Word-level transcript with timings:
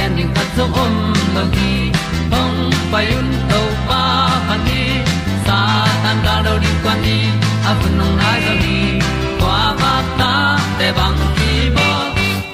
pi 0.00 0.06
zo 0.06 0.16
gen 0.16 0.34
khat 0.34 0.48
zo 0.56 0.64
om 0.82 0.94
lo 1.34 1.42
gi 1.54 1.92
hong 2.32 2.70
pai 2.92 3.06
un 3.18 3.28
to 3.50 3.60
pa 3.88 4.02
pa 4.48 4.56
ni 4.66 4.82
sa 5.46 5.58
tan 6.02 6.16
da 6.24 6.34
do 6.44 6.54
di 6.62 6.70
kwan 6.82 6.98
ni 7.04 7.18
a 7.68 7.72
bu 7.80 7.88
nong 7.98 8.16
nai 8.20 8.40
zo 8.46 8.54
ni 8.64 8.78
kwa 9.40 9.58
ba 9.80 9.92
ta 10.18 10.32
te 10.78 10.88
bang 10.98 11.20
ki 11.36 11.52
bo 11.76 11.88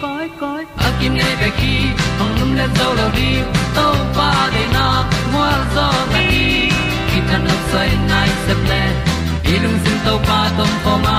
koi 0.02 0.26
koi 0.40 0.62
a 0.86 0.88
kim 0.98 1.12
nei 1.20 1.34
be 1.40 1.48
ki 1.60 1.74
hong 2.18 2.34
lum 2.38 2.50
le 2.58 2.66
zo 2.78 2.88
lo 2.98 3.06
di 3.18 3.30
to 3.76 3.86
pa 4.16 4.30
de 4.54 4.64
na 4.76 4.86
mo 5.32 5.44
zo 5.74 5.86
ta 6.12 6.20
ni 6.30 6.70
ki 7.08 7.18
tan 7.28 7.40
no 7.48 7.54
sai 7.70 7.90
nai 8.10 8.30
se 8.46 8.54
ple 8.62 8.82
ilung 9.52 9.78
sin 9.84 9.98
to 10.06 10.14
pa 10.28 10.40
tom 10.56 10.72
ko 10.84 10.94
ma. 11.04 11.18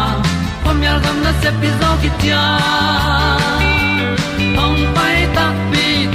Pom 0.64 0.78
yal 0.86 1.00
gam 1.04 1.18
na 1.26 1.32
se 1.42 1.50
pi 1.60 1.70
zo 1.80 1.90
ki 2.02 2.10
tia 2.20 2.44
hong 4.60 4.82
pai 4.96 5.18
ta 5.36 5.46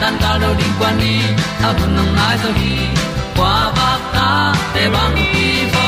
tan 0.00 0.14
cao 0.20 0.38
do 0.42 0.54
đi 0.58 0.64
qua 0.78 0.92
đi, 1.00 1.16
ta 1.62 1.72
bu 1.72 1.86
nang 1.96 2.16
mai 2.16 2.36
zo 2.42 2.50
gi 2.60 2.76
qua 3.36 3.72
ba 3.76 3.90
ta 4.14 4.54
te 4.74 4.88
bang 4.94 5.16
ki 5.32 5.48
bo 5.74 5.86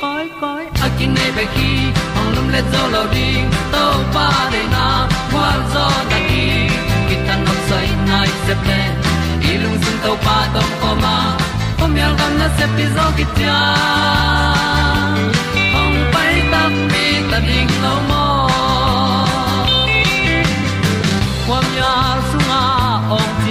koi 0.00 0.26
koi 0.40 0.64
a 0.84 0.88
kin 0.98 1.14
nei 1.14 1.30
be 1.36 1.44
ki 1.54 1.70
ong 2.18 2.30
lum 2.36 2.48
le 2.54 2.60
zo 2.72 2.82
lo 2.94 3.02
di 3.14 3.28
to 3.72 3.84
pa 4.14 4.28
de 4.52 4.62
na 4.74 4.86
kwa 5.32 5.48
zo 5.74 5.86
ta 6.10 6.18
ki 6.28 6.44
ki 7.08 7.16
tan 7.26 7.38
nok 7.46 7.58
sai 7.68 7.88
nai 8.08 8.28
se 8.46 8.54
ple 8.62 8.80
lung 9.62 9.78
sun 9.84 9.96
to 10.04 10.12
pa 10.24 10.36
tom 10.54 10.70
ko 10.80 10.90
ma. 11.02 11.16
Pom 11.78 11.96
yal 12.00 12.12
gam 12.18 12.32
na 12.40 12.48
se 12.56 12.66
pi 12.76 12.84
zo 12.96 13.06
ki 13.16 13.24
tia 13.36 13.58
ong 15.80 15.98
pai 16.12 16.34
ta 16.52 16.62
mi 16.90 17.06
ta 17.30 17.38
ding 17.48 17.72
lo 17.84 17.94
mo 18.08 18.23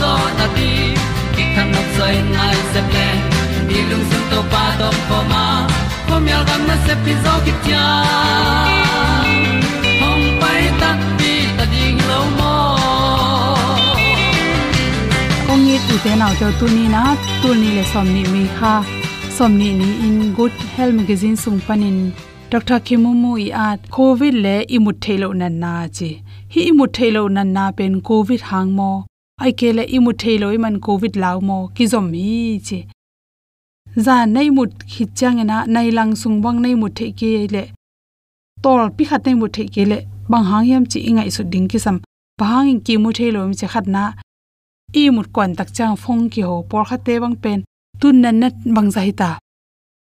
zo 0.00 0.12
na 0.38 0.46
di 0.56 0.70
ki 1.34 1.44
kan 1.54 1.68
nok 1.74 1.88
sai 1.96 2.14
nai 2.36 2.56
se 2.72 2.80
ple 2.90 3.08
ni 3.68 3.78
lung 3.90 4.04
sun 4.10 4.24
to 4.32 4.40
pa 4.52 4.64
do 4.80 4.88
po 5.08 5.18
ma. 5.32 5.44
Pom 6.08 6.26
yal 6.32 6.42
gam 6.48 6.62
na 6.68 6.76
se 6.86 6.94
pi 7.04 7.12
zo 7.24 7.34
ki 7.46 7.52
tia 7.64 7.86
hong 10.02 10.26
pai 10.42 10.62
ta 10.80 10.90
pi 11.18 11.32
ta 11.56 11.64
ding 11.72 11.98
lo 12.10 12.20
mo 12.38 12.52
ong 15.52 15.62
ni 15.66 15.76
tu 15.88 15.94
te 16.04 16.12
nau 16.20 16.32
to 16.40 16.48
tu 16.60 16.66
ni 16.76 16.84
na 16.94 17.02
tu 17.42 17.48
ni 17.62 17.68
le 17.76 17.84
som 17.92 18.06
ni 18.14 18.22
mi 18.34 18.44
kha. 18.60 18.76
Som 19.36 19.52
ni 19.60 19.68
ni 19.80 19.88
in 20.06 20.16
good 20.36 20.54
health 20.74 20.94
magazine 20.98 21.36
sung 21.42 21.60
panin 21.66 21.98
dr 22.52 22.78
khimumu 22.86 23.32
i 23.46 23.48
at 23.68 23.80
covid 23.96 24.34
le 24.44 24.54
imut 24.76 24.96
thelo 25.04 25.28
nan 25.40 25.54
na 25.62 25.72
chi. 25.96 26.10
Hi 26.52 26.60
imut 26.70 26.90
thelo 26.98 27.22
nan 27.36 27.48
na 27.56 27.64
pen 27.78 27.94
covid 28.08 28.40
hangmo 28.50 28.90
ai 29.42 29.52
ke 29.58 29.68
le 29.76 29.84
imut 29.96 30.16
thelo 30.22 30.46
i 30.56 30.58
man 30.64 30.76
covid 30.86 31.14
lao 31.22 31.38
mo 31.48 31.58
ki 31.74 31.84
zom 31.92 32.06
hi 32.12 32.60
chứ 32.66 32.78
za 33.96 34.26
nei 34.26 34.50
mut 34.50 34.70
khit 34.92 35.08
chang 35.18 35.46
na 35.46 35.64
nei 35.74 35.90
lang 35.90 36.16
sung 36.16 36.42
bang 36.44 36.58
nei 36.62 36.74
mut 36.74 36.92
the 36.98 37.06
ke 37.20 37.30
le 37.54 37.62
tol 38.62 38.90
pi 38.96 39.04
khat 39.08 39.20
nei 39.26 39.34
mut 39.40 39.52
the 39.56 39.64
ke 39.74 39.82
le 39.90 39.98
bang 40.30 40.44
hang 40.50 40.66
yam 40.70 40.84
chi 40.90 41.00
ingai 41.08 41.30
su 41.36 41.42
ding 41.52 41.68
ki 41.70 41.78
sam 41.78 41.96
bang 42.40 42.80
ki 42.84 42.94
mu 43.02 43.10
thelo 43.18 43.40
mi 43.48 43.54
che 43.60 43.66
khat 43.66 43.86
na. 43.94 44.02
I 45.00 45.10
mut 45.10 45.26
kwan 45.34 45.50
tak 45.58 45.68
chang 45.76 45.96
phong 46.02 46.22
ki 46.32 46.42
ho 46.48 46.56
por 46.70 46.84
kha 46.88 46.96
te 47.06 47.14
bang 47.22 47.36
pen. 47.42 47.58
Tun 48.00 48.20
nan 48.22 48.40
nat 48.40 48.54
bang 48.76 48.90
zai 48.96 49.10
ta. 49.20 49.30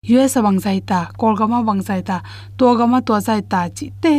Us 0.08 0.34
bang 0.46 0.58
zai 0.64 0.80
ta 0.90 1.00
kolgama 1.18 1.58
bang 1.68 1.82
zai 1.88 2.02
ta 2.08 2.16
to 2.58 2.66
gama 2.78 2.98
to 3.06 3.20
zai 3.20 3.40
ta 3.52 3.60
chi 3.76 3.86
te 4.02 4.14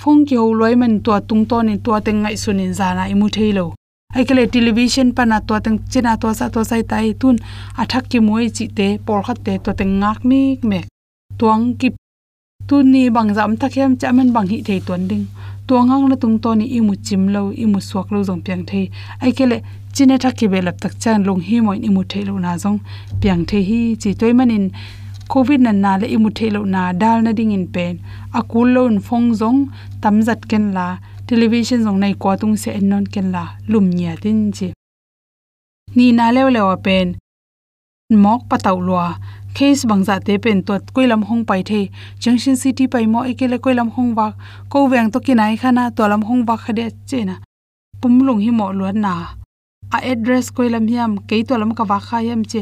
phong 0.00 0.20
ki 0.26 0.34
ho 0.40 0.46
loi 0.60 0.74
man 0.80 0.94
to 1.04 1.12
tung 1.28 1.44
to 1.50 1.56
ni 1.62 1.74
to 1.84 1.92
teng 2.06 2.20
ngai 2.22 2.36
sunin 2.42 2.72
zana 2.78 3.02
i 3.12 3.14
mu 3.20 3.28
thailo 3.36 3.66
ai 3.66 3.87
kale 4.14 4.46
television 4.54 5.12
pana 5.12 5.38
to 5.46 5.54
teng 5.64 5.78
china 5.92 6.16
to 6.16 6.28
sa 6.38 6.48
to 6.48 6.64
sai 6.64 6.82
tai 6.82 7.12
tun, 7.20 7.36
athak 7.76 8.04
ki 8.10 8.18
moi 8.20 8.48
chi 8.56 8.66
te 8.76 8.86
por 9.06 9.20
khat 9.26 9.38
te 9.44 9.58
to 9.64 9.70
teng 9.78 10.00
ngak 10.00 10.24
mi 10.28 10.40
me 10.70 10.80
tuang 11.38 11.64
ki 11.80 11.88
tu 12.68 12.76
ni 12.92 13.02
bang 13.10 13.30
jam 13.36 13.56
takhem 13.60 13.90
chaman 14.00 14.32
bang 14.34 14.46
hi 14.52 14.58
thei 14.68 14.80
ton 14.86 15.08
ding. 15.10 15.26
Tuangang 15.66 16.08
na 16.08 16.16
tung 16.22 16.38
to 16.42 16.50
ni 16.54 16.66
imu 16.78 16.94
chim 17.06 17.22
lo 17.34 17.42
imu 17.64 17.78
suak 17.88 18.08
lo 18.12 18.18
jong 18.28 18.40
piang 18.46 18.64
thei. 18.70 18.84
Ai 19.20 19.32
kele 19.38 19.56
chine 19.94 20.16
thakki 20.22 20.46
belap 20.52 20.76
tak 20.82 20.92
chan 21.02 21.24
long 21.28 21.40
hi 21.48 21.60
moin 21.66 21.80
imu 21.88 22.02
thei 22.10 22.24
lo 22.28 22.38
na 22.44 22.56
jong 22.62 22.78
piang 23.20 23.42
thei 23.48 23.62
hi. 23.68 23.80
Chi 24.00 24.10
toy 24.20 24.32
manin 24.38 24.64
covid 25.32 25.60
nan 25.66 25.80
na 25.84 25.92
le 26.00 26.06
imu 26.16 26.30
thei 26.38 26.50
lo 26.54 26.60
na, 26.74 26.82
dal 26.92 27.18
na 27.24 27.32
ding 27.38 27.52
in 27.52 27.66
pen. 27.74 27.94
Akul 28.38 28.68
lo 28.74 28.82
phong 29.06 29.26
jong 29.40 29.58
tam 30.02 30.22
zat 30.26 30.40
ken 30.50 30.64
la 30.76 30.86
television 31.28 31.80
zong 31.84 31.98
nei 32.00 32.14
ko 32.22 32.36
tung 32.40 32.56
se 32.62 32.70
non 32.90 33.04
ken 33.12 33.28
la 33.34 33.44
lum 33.70 33.86
nya 33.96 34.12
tin 34.22 34.50
chi. 34.56 34.68
Ni 35.96 36.06
na 36.12 36.32
lew 36.34 36.48
lewa 36.54 36.76
pen, 36.84 37.08
mok 38.24 38.42
pataw 38.50 38.76
lwa 38.88 39.06
case 39.56 39.84
bang 39.88 40.04
za 40.08 40.16
te 40.26 40.34
pen 40.44 40.62
tot 40.66 40.82
koilam 40.94 41.22
hong 41.28 41.44
pai 41.48 41.62
the. 41.68 41.90
Junction 42.22 42.56
city 42.56 42.84
pai 42.92 43.06
mo 43.12 43.20
ekele 43.30 43.58
koilam 43.64 43.88
hong 43.96 44.14
wa 44.18 44.32
ko 44.70 44.88
weng 44.90 45.10
to 45.12 45.18
kinai 45.20 45.56
khana 45.60 45.84
to 45.96 46.02
lam 46.08 46.22
hong 46.28 46.42
wa 46.48 46.56
khade 46.56 46.86
chena 47.08 47.34
pumlung 48.00 48.40
hi 48.44 48.50
mo 48.50 48.66
luan 48.78 49.00
na. 49.04 49.12
A 49.96 49.98
address 50.12 50.50
koilam 50.56 50.84
hiam 50.90 51.12
ke 51.28 51.36
to 51.48 51.54
lam 51.60 51.74
ka 51.74 51.84
wa 51.90 51.98
kha 52.06 52.18
yam 52.28 52.42
che. 52.50 52.60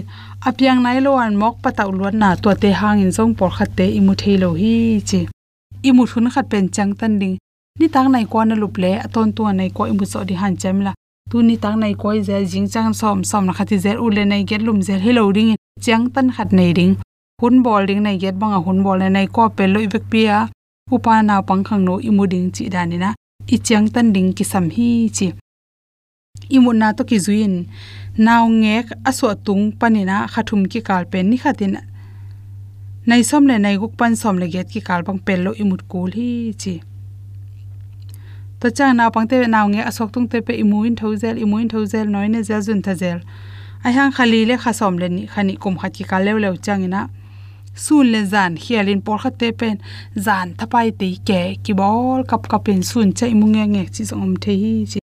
Apyang 0.48 0.80
nai 0.82 0.98
lo 1.06 1.16
an 1.24 1.34
mok 1.42 1.56
pataw 1.62 1.88
luan 1.98 2.18
na 2.18 2.34
to 2.42 2.54
te 2.62 2.70
hang 2.80 2.98
in 3.04 3.10
jong 3.16 3.34
por 3.38 3.50
khat 3.56 3.70
te 3.78 3.86
imu 3.98 4.14
thelo 4.20 4.50
hi 4.60 5.00
che. 5.08 5.20
Imu 5.88 6.02
thun 6.10 6.30
khat 6.34 6.46
pen 6.50 6.64
chang 6.74 6.94
tan 6.98 7.18
ding 7.20 7.36
ni 7.78 7.86
tang 7.88 8.08
nai 8.12 8.24
ko 8.32 8.44
na 8.44 8.54
lup 8.62 8.74
le 8.82 8.90
aton 9.06 9.28
tu 9.36 9.42
nai 9.58 9.70
ko 9.76 9.82
imu 9.92 10.04
so 10.12 10.24
di 10.28 10.34
han 10.34 10.56
chem 10.56 10.80
la. 10.86 10.92
Tu 11.30 11.42
ni 11.42 11.56
tang 11.62 11.76
nai 11.82 11.94
ko 12.02 12.08
ze 12.28 12.36
jing 12.50 12.68
chang 12.72 12.92
som 13.00 13.24
som 13.30 13.46
na 13.46 13.52
khati 13.58 13.76
zel 13.84 13.96
u 14.04 14.06
le 14.16 14.24
nai 14.24 14.42
get 14.48 14.62
lum 14.66 14.78
zel 14.86 15.00
hello 15.06 15.32
ding 15.36 15.50
chang 15.84 16.04
tan 16.14 16.26
khat 16.36 16.52
nei 16.58 16.72
ding. 16.78 16.94
Hun 17.40 17.62
bol 17.64 17.82
ding 17.88 18.02
nai 18.06 18.16
get 18.22 18.34
banga 18.40 18.58
hun 18.66 18.78
bol 18.84 18.98
nai 19.16 19.26
ko 19.34 19.48
pe 19.56 19.64
lo 19.72 19.78
ivek 19.86 20.04
pia 20.12 20.36
upa 20.94 21.22
na 21.28 21.34
pang 21.48 21.62
khang 21.68 21.82
no 21.86 21.94
imu 22.08 22.24
ding 22.32 22.48
chi 22.54 22.64
dani 22.74 22.96
na. 23.04 23.10
I 23.54 23.56
chang 23.66 23.86
tan 23.94 24.06
ding 24.14 24.30
ki 24.36 24.44
sam 24.52 24.66
hi 24.76 24.88
chi. 25.16 25.26
Imu 26.56 26.70
na 26.80 26.92
to 26.96 27.02
ki 27.10 27.18
zuin. 27.24 27.54
Naw 28.26 28.44
ngek 28.62 28.86
aso 29.08 29.26
tung 29.46 29.64
panina 29.80 30.16
khathum 30.32 30.62
ki 30.72 30.80
kal 30.88 31.04
pen 31.12 31.24
ni 31.30 31.36
khatin 31.42 31.74
nai 33.08 33.22
som 33.30 33.42
le 33.48 33.56
nai 33.64 33.76
guk 33.80 33.92
pan 33.98 34.12
som 34.20 34.36
le 34.40 34.46
get 34.54 34.66
ki 34.72 34.80
kal 34.88 35.00
bang 35.06 35.20
pel 35.26 35.40
lo 35.46 35.50
imut 35.62 35.82
kul 35.90 36.10
hi 36.18 36.28
chi 36.62 36.74
to 38.60 38.70
chang 38.70 38.96
na 38.96 39.10
pang 39.14 39.28
te 39.30 39.36
naw 39.54 39.66
nge 39.72 39.82
asok 39.90 40.08
tung 40.14 40.28
te 40.32 40.38
pe 40.46 40.52
imuin 40.62 40.94
thozel 41.00 41.36
imuin 41.44 41.68
thozel 41.72 42.06
noi 42.14 42.28
ne 42.34 42.40
zel 42.48 42.62
jun 42.66 42.80
thazel 42.86 43.18
ai 43.84 43.92
hang 43.96 44.12
khali 44.16 44.40
le 44.48 44.54
khasom 44.62 44.94
le 45.00 45.08
ni 45.16 45.22
khani 45.32 45.54
kum 45.62 45.74
khat 45.80 45.92
ki 45.96 46.04
ka 46.10 46.18
lew 46.26 46.38
lew 46.44 46.54
changina 46.64 47.00
sun 47.84 48.06
le 48.12 48.20
zan 48.32 48.52
hialin 48.62 49.00
por 49.06 49.18
khat 49.22 49.34
te 49.40 49.48
pen 49.60 49.76
zan 50.26 50.46
thapai 50.58 50.88
te 51.00 51.08
ke 51.28 51.40
ki 51.64 51.72
bol 51.80 52.20
kap 52.30 52.42
kapin 52.52 52.80
sun 52.90 53.08
chai 53.18 53.32
munge 53.40 53.64
nge 53.74 53.82
chi 53.94 54.02
som 54.10 54.32
the 54.42 54.52
hi 54.62 54.72
chi 54.90 54.98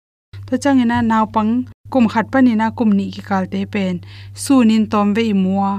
to 0.48 0.54
changina 0.64 0.98
naw 1.12 1.26
pang 1.36 1.52
kum 1.94 2.06
khat 2.14 2.26
pani 2.34 2.54
na 2.62 2.68
kum 2.78 2.90
ni 2.98 3.06
ki 3.16 3.22
kal 3.30 3.46
te 3.54 3.60
pen 3.74 3.96
sunin 4.44 4.84
tom 4.92 5.08
ve 5.16 5.24
imua 5.34 5.72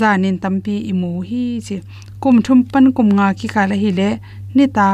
zanin 0.00 0.36
tampi 0.42 0.74
imu 0.92 1.10
hi 1.28 1.44
chi 1.66 1.76
kum 2.22 2.36
thum 2.44 2.60
pan 2.72 2.86
kum 2.96 3.08
nga 3.16 3.26
ki 3.38 3.48
kala 3.54 3.76
hi 3.82 3.90
le 3.98 4.08
ni 4.56 4.66
ta 4.76 4.88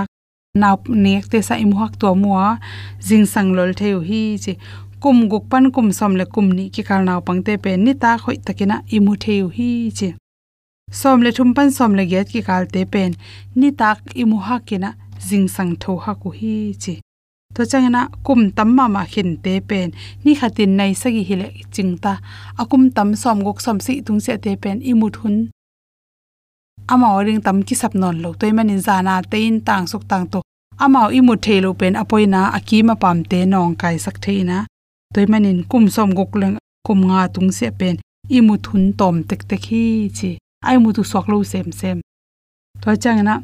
na 0.54 0.76
nek 0.88 1.28
te 1.30 1.38
sa 1.42 1.54
imu 1.54 1.76
hak 1.78 1.98
to 2.00 2.14
mua. 2.14 2.58
Jing 3.06 3.26
sang 3.32 3.50
lol 3.56 3.72
theu 3.80 4.00
hi 4.08 4.22
chi. 4.44 4.52
Kum 5.02 5.28
guk 5.30 5.44
pan 5.50 5.70
kum 5.74 5.92
som 5.92 6.16
le 6.20 6.24
kum 6.34 6.50
ni 6.56 6.64
ki 6.74 6.82
kal 6.88 7.04
naw 7.04 7.20
pang 7.26 7.42
te 7.46 7.56
pen 7.64 7.84
ni 7.84 7.92
ta 8.02 8.10
khoi 8.22 8.36
takina 8.46 8.76
imu 8.96 9.12
theu 9.24 9.48
hi 9.56 9.90
chi. 9.98 10.08
Som 11.00 11.22
le 11.24 11.30
thum 11.36 11.54
pan 11.56 11.70
som 11.70 11.94
le 11.98 12.04
get 12.12 12.26
ki 12.32 12.42
kal 12.48 12.66
te 12.74 12.84
pen 12.92 13.14
ni 13.54 13.68
tak 13.80 13.98
imu 14.22 14.36
hakina 14.48 14.90
jing 15.28 15.48
sang 15.54 15.72
tho 15.82 15.92
ha 16.04 16.12
ku 16.22 16.28
hi 16.38 16.74
chi. 16.82 16.94
To 17.54 17.62
changena 17.70 18.02
kum 18.26 18.40
tamma 18.56 18.84
ma 18.94 19.02
khin 19.12 19.30
te 19.44 19.54
pen 19.68 19.88
ni 20.24 20.32
khatin 20.40 20.70
nai 20.78 20.92
sagi 21.02 21.22
hile 21.28 21.48
chingta 21.74 22.12
akum 22.60 22.82
tam 22.96 23.08
som 23.22 23.38
gok 23.46 23.58
som 23.64 23.78
si 23.86 24.02
tung 24.06 24.20
se 24.24 24.32
te 24.44 24.52
pen 24.62 24.76
imut 24.90 25.16
amao 26.88 27.24
ring 27.26 27.40
tam 27.40 27.62
ki 27.62 27.74
sap 27.74 27.94
non 27.94 28.16
lo. 28.22 28.34
Toy 28.34 28.52
manin 28.52 28.80
zana 28.86 29.22
tein 29.30 29.60
tang 29.60 29.86
sok 29.86 30.04
tang 30.08 30.26
to. 30.32 30.40
Amao 30.78 31.08
i 31.18 31.20
mu 31.20 31.34
the 31.36 31.60
lo 31.60 31.74
pen 31.74 31.94
apoina 31.94 32.40
akima 32.56 32.94
pam 33.02 33.24
te 33.30 33.44
nong 33.44 33.76
kai 33.76 33.96
sak 33.98 34.16
theina 34.24 34.66
toy 35.14 35.26
manin 35.26 35.64
kum 35.70 35.84
som 35.88 36.10
gok 36.18 36.32
leng, 36.40 36.56
kum 36.86 37.00
nga 37.08 37.28
tung 37.34 37.50
se 37.52 37.70
pen. 37.70 37.96
Imu 38.36 38.54
thun 38.64 38.92
tom 38.98 39.24
tek 39.28 39.42
tek 39.48 39.62
hi 39.70 40.10
chi. 40.16 40.38
Ai 40.68 40.76
mu 40.78 40.92
tu 40.92 41.02
sok 41.02 41.26
lo 41.28 41.42
sem 41.42 41.72
sem. 41.72 41.98
To 42.82 42.90
changena 43.02 43.34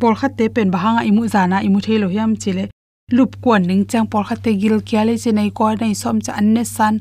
pol 0.00 0.14
khat 0.20 0.32
te 0.38 0.48
pen 0.48 0.70
bahanga 0.74 1.02
imu 1.10 1.22
zana 1.34 1.56
imu 1.66 1.78
thelo 1.86 2.08
hiam 2.08 2.32
chile 2.42 2.64
lup 3.16 3.30
kwan 3.42 3.62
ning 3.68 3.84
chang 3.90 4.06
pol 4.10 4.24
khat 4.28 4.40
te 4.44 4.50
gil 4.60 4.78
kya 4.88 5.02
le 5.08 5.14
che 5.22 5.30
nei 5.32 5.50
ko 5.56 5.64
nei 5.80 5.94
som 6.02 6.16
cha 6.24 6.32
anne 6.40 6.64
san. 6.64 6.94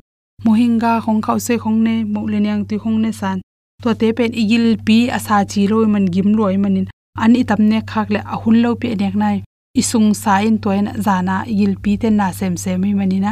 Mohinga 0.46 1.02
khong 1.04 1.22
khau 1.26 1.40
se 1.40 1.58
khong 1.58 1.80
ne, 1.86 2.04
mo 2.04 2.22
le 2.32 2.40
nyang 2.40 2.64
ti 2.68 2.76
khong 2.78 3.00
ne 3.04 3.12
san 3.12 3.38
to 3.84 3.90
te 4.00 4.08
pen 4.18 4.32
igil 4.42 4.68
pi 4.86 4.98
asa 5.18 5.38
chi 5.52 5.62
lo 5.72 5.78
man 5.94 6.06
gim 6.14 6.30
loi 6.38 6.56
manin 6.64 6.88
an 7.24 7.36
i 7.40 7.44
tam 7.50 7.62
ne 7.72 7.80
khak 7.92 8.08
le 8.14 8.20
ahun 8.34 8.58
lo 8.64 8.72
pe 8.82 8.90
nek 9.02 9.16
nai. 9.24 9.38
Isung 9.82 10.10
sa 10.22 10.34
in 10.48 10.58
to 10.64 10.70
en 10.80 10.88
zana 11.06 11.36
igil 11.52 11.74
pi 11.84 11.92
te 12.02 12.10
na 12.10 12.28
sem 12.40 12.56
sem 12.64 12.78
mi 12.82 12.94
manina 13.00 13.32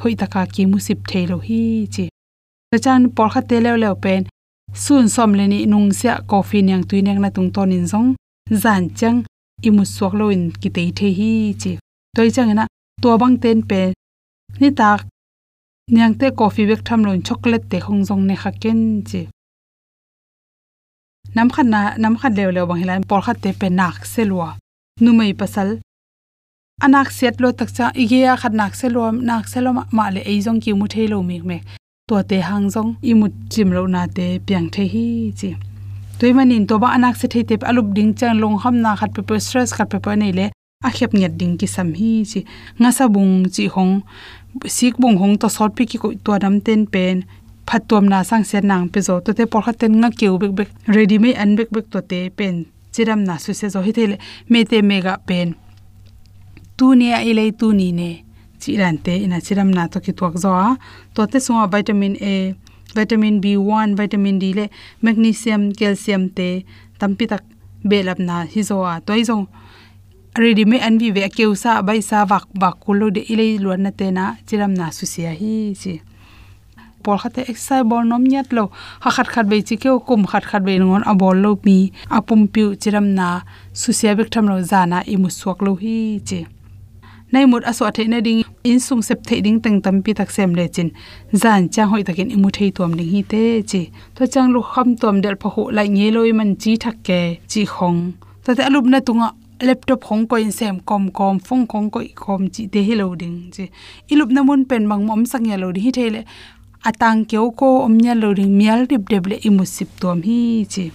hoi 0.00 0.14
taka 0.20 0.42
ki 0.54 0.62
musip 0.70 0.98
thelo 1.10 1.36
hi 1.46 1.60
chi. 1.94 2.04
Ta 2.70 2.76
chan 2.84 3.02
por 3.14 3.28
khate 3.32 3.56
le 3.64 3.72
le 3.82 3.90
pen. 4.04 4.22
Sun 4.84 5.06
som 5.14 5.30
le 5.38 5.44
ni 5.52 5.58
nung 5.72 5.90
sia 5.98 6.14
coffee 6.30 6.62
nyang 6.68 6.84
tu 6.88 6.96
nek 7.02 7.18
na 7.20 7.28
tung 7.36 7.50
ton 7.54 7.72
in 7.76 7.86
zong. 7.92 8.10
Zan 8.62 8.84
chang. 8.98 9.18
Imu 9.68 9.84
suak 9.94 10.12
lo 10.20 10.26
in 10.34 10.44
ki 10.60 10.68
te 10.76 10.82
the 10.98 11.08
hi 11.18 11.30
chi. 11.60 11.72
Toy 12.16 12.28
changena 12.34 12.64
to 13.02 13.08
bang 13.20 13.36
ten 13.42 13.58
pe 13.70 13.80
ni 14.60 14.68
tak. 14.78 15.00
Nyang 15.94 16.14
te 16.18 16.26
coffee 16.38 16.68
bek 16.70 16.82
tham 16.86 17.00
lon 17.06 17.22
chocolate 17.26 17.66
te 17.70 17.78
khong 17.84 18.02
jong 18.08 18.24
ne 18.28 18.34
khaken 18.42 18.80
chi 19.08 19.20
nam 21.36 21.48
khan 21.54 21.68
na 21.74 21.80
nam 22.02 22.14
khan 22.20 22.32
lew 22.38 22.50
lew 22.56 22.66
bang 22.68 22.80
hilan 22.82 23.02
por 23.08 23.20
khat 23.26 23.36
te 23.42 23.50
pe 23.60 23.68
nak 23.80 23.96
selwa 24.14 24.48
numei 25.00 25.34
pasal, 25.34 25.80
anak 26.80 27.10
set 27.10 27.40
lo 27.40 27.50
tak 27.52 27.70
cha, 27.76 27.90
ige 28.02 28.20
a 28.32 28.36
khat 28.36 28.52
nak 28.52 28.74
selo 28.74 29.10
nak 29.10 29.48
selo 29.48 29.70
ma 29.96 30.10
le 30.14 30.20
ei 30.30 30.38
jong 30.44 30.60
ki 30.62 30.72
mu 30.72 30.86
thelo 30.86 31.18
mi 31.28 31.40
me 31.40 31.58
to 32.08 32.22
te 32.30 32.38
hang 32.48 32.66
jong 32.74 32.90
i 33.02 33.12
mu 33.20 33.26
chim 33.50 33.68
lo 33.76 33.86
na 33.86 34.06
te 34.06 34.38
piang 34.46 34.68
the 34.74 34.84
hi 34.92 35.32
chi. 35.38 35.50
Toy 36.18 36.32
manin 36.36 36.66
to 36.68 36.78
ba 36.78 36.88
anak 36.96 37.16
se 37.16 37.26
the 37.26 37.42
te 37.48 37.54
alup 37.70 37.88
ding 37.96 38.14
chang 38.14 38.38
long 38.42 38.56
ham 38.62 38.76
na 38.82 38.94
khat 38.94 39.10
pe 39.28 39.38
stress, 39.38 39.72
khat 39.76 39.90
pe 40.04 40.10
nei 40.20 40.32
le, 40.38 40.46
a 40.86 40.90
khep 40.96 41.10
nget 41.18 41.34
ding 41.40 41.54
ki 41.58 41.66
sam 41.66 41.88
hi 41.98 42.12
chi. 42.30 42.40
Nga 42.80 42.90
sa 42.96 43.04
bung 43.14 43.34
chi 43.54 43.64
hong, 43.74 43.94
sik 44.76 44.94
bung 45.00 45.16
hong 45.16 45.34
to 45.40 45.48
sort 45.56 45.72
pi 45.76 45.84
ki 45.90 45.98
ko 46.02 46.08
to 46.24 46.38
dam 46.38 46.60
ten 46.66 46.86
pen 46.86 47.16
phatom 47.68 48.04
na 48.12 48.18
sang 48.28 48.44
se 48.50 48.58
nang 48.60 48.88
pe 48.92 49.00
zo 49.06 49.14
to 49.24 49.30
te 49.38 49.44
por 49.52 49.62
khaten 49.66 49.92
nga 50.00 50.08
keu 50.18 50.34
bek 50.42 50.52
bek 50.58 50.70
ready 50.94 51.18
me 51.18 51.30
an 51.42 51.50
bek 51.58 51.70
bek 51.74 51.86
to 51.92 52.00
te 52.10 52.20
pen 52.38 52.56
chiram 52.94 53.20
na 53.26 53.38
su 53.38 53.52
se 53.60 53.66
zo 53.74 53.80
hi 53.86 53.92
thele 53.92 54.16
me 54.50 54.64
te 54.70 54.78
mega 54.90 55.14
pen. 55.28 55.48
Tu 56.76 56.86
ne 56.98 57.08
a 57.16 57.20
ilei 57.30 57.50
tu 57.60 57.66
ni 57.78 57.88
ne. 57.92 58.10
Chi 58.60 58.76
ran 58.80 58.96
te 59.04 59.14
ina 59.24 59.38
chiram 59.46 59.70
na 59.76 59.88
to 59.92 59.98
ki 60.04 60.12
tuak 60.18 60.34
zo 60.44 60.50
a. 60.68 60.70
To 61.14 61.26
te 61.32 61.38
sunga 61.46 61.66
vitamin 61.74 62.14
a, 62.32 62.34
vitamin 62.96 63.36
b1 63.42 63.88
vitamin 64.00 64.38
d 64.42 64.44
le 64.58 64.64
magnesium, 65.04 65.62
calcium 65.78 66.22
te 66.36 66.48
tampi 66.98 67.24
tak 67.32 67.44
belap 67.90 68.18
na 68.28 68.36
hi 68.52 68.62
zo 68.70 68.76
a. 68.92 68.94
Toy 69.06 69.22
zo 69.28 69.36
ready 70.42 70.64
me 70.70 70.78
an 70.86 70.98
vi 71.00 71.08
ve 71.16 71.28
keu 71.36 71.52
sa 71.62 71.82
bai 71.86 72.00
sa 72.10 72.26
wak 72.30 72.46
wak 72.60 72.76
kulo 72.82 73.06
de 73.16 73.22
ilei 73.32 73.58
luan 73.64 73.82
na 73.84 73.90
te 73.98 74.06
na 74.10 74.24
chiram 74.46 74.72
na 74.78 74.86
su 74.96 75.04
sia 75.06 75.32
hi 75.40 75.54
chi 75.82 75.94
pol 77.04 77.18
khate 77.22 77.40
exercise 77.50 77.84
bol 77.90 78.04
nom 78.10 78.24
nyat 78.32 78.48
lo. 78.56 78.64
Ha 79.02 79.10
khat 79.16 79.28
khat 79.34 79.46
be 79.50 79.56
chi 79.68 79.76
keu 79.82 79.96
kum 80.06 80.22
khat 80.30 80.44
khat 80.50 80.62
be 80.66 80.78
ngon 80.78 81.04
a 81.10 81.14
bol 81.20 81.36
lo 81.44 81.50
mi. 81.64 81.78
Apum 82.16 82.40
piu 82.52 82.66
chiram 82.82 83.06
na. 83.18 83.28
Su 83.80 83.92
sia 83.98 84.14
bek 84.18 84.28
tham 84.32 84.46
lo 84.52 84.56
zana 84.70 84.98
i 85.12 85.16
mu 85.22 85.28
suak 85.40 85.58
lo 85.66 85.72
hi 85.82 85.96
che 86.28 86.40
nai 87.34 87.46
mut 87.50 87.64
aso 87.70 87.90
the 87.90 88.04
na 88.06 88.20
ding. 88.20 88.44
In 88.62 88.78
sung 88.80 89.02
sep 89.02 89.18
the 89.26 89.40
ding 89.44 89.60
teng 89.60 89.82
tam 89.84 90.02
pi 90.04 90.12
tak 90.18 90.30
sem 90.30 90.54
le 90.54 90.68
chin. 90.68 90.90
Zan 91.42 91.68
cha 91.68 91.82
hoi 91.90 92.02
takin 92.02 92.30
imu 92.30 92.48
thei 92.56 92.70
tom 92.70 92.92
ding 92.98 93.10
hi 93.14 93.22
te 93.32 93.42
chi. 93.70 93.80
To 94.14 94.26
chang 94.32 94.52
lu 94.54 94.60
kham 94.62 94.96
tom 95.00 95.20
del 95.20 95.36
pha 95.40 95.48
hu 95.54 95.62
lai 95.76 95.88
nge 95.96 96.06
loi 96.16 96.32
man 96.38 96.50
chi 96.62 96.72
thak 96.82 96.96
ke 97.06 97.20
chi 97.50 97.62
khong. 97.74 98.00
Ta 98.44 98.54
te 98.56 98.62
alup 98.68 98.84
na 98.92 98.98
tunga 99.06 99.28
laptop 99.66 100.00
khong 100.06 100.22
ko 100.28 100.36
in 100.36 100.52
sem 100.58 100.76
kom 100.88 101.04
kom 101.18 101.38
phong 101.46 101.66
khong 101.66 101.90
ko 101.94 102.00
kom 102.14 102.42
chi 102.54 102.62
te 102.72 102.80
hello 102.88 103.14
ding 103.20 103.36
chi. 103.54 103.64
Ilup 104.12 104.30
na 104.34 104.40
mun 104.42 104.64
pen 104.70 104.86
mang 104.90 105.02
mom 105.06 105.26
sang 105.26 105.44
ya 105.50 105.56
lo 105.62 105.68
hi 105.84 105.90
thele 105.98 106.20
atang 106.84 107.24
kyo 107.24 107.48
ko 107.58 107.88
omnya 107.88 108.12
loring 108.12 108.52
mial 108.60 108.84
rip 108.90 109.08
deble 109.08 109.36
imusip 109.48 109.88
tom 110.00 110.20
hi 110.26 110.68
chi. 110.72 110.92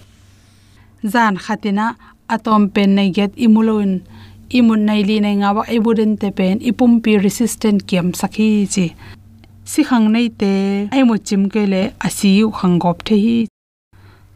Zan 1.02 1.36
khatina 1.44 1.98
atom 2.30 2.70
pen 2.74 2.94
nei 2.96 3.10
get 3.18 3.34
imulon 3.46 3.92
imun 4.58 4.82
nei 4.86 5.02
li 5.10 5.18
nei 5.26 5.36
ngawa 5.42 5.64
ebuden 5.76 6.14
te 6.22 6.30
pen, 6.38 6.62
ipum 6.70 7.02
pi 7.04 7.12
resistant 7.26 7.80
kiam 7.90 8.08
sakhi 8.20 8.50
chi. 8.74 8.86
Si 9.72 9.82
khang 9.90 10.08
nei 10.14 10.30
te 10.40 10.52
ai 10.94 11.04
mo 11.10 11.16
chim 11.28 11.44
ke 11.54 11.62
le 11.74 11.82
asiu 12.08 12.46
khang 12.58 12.78
gop 12.84 12.98
the 13.08 13.16
hi. 13.26 13.38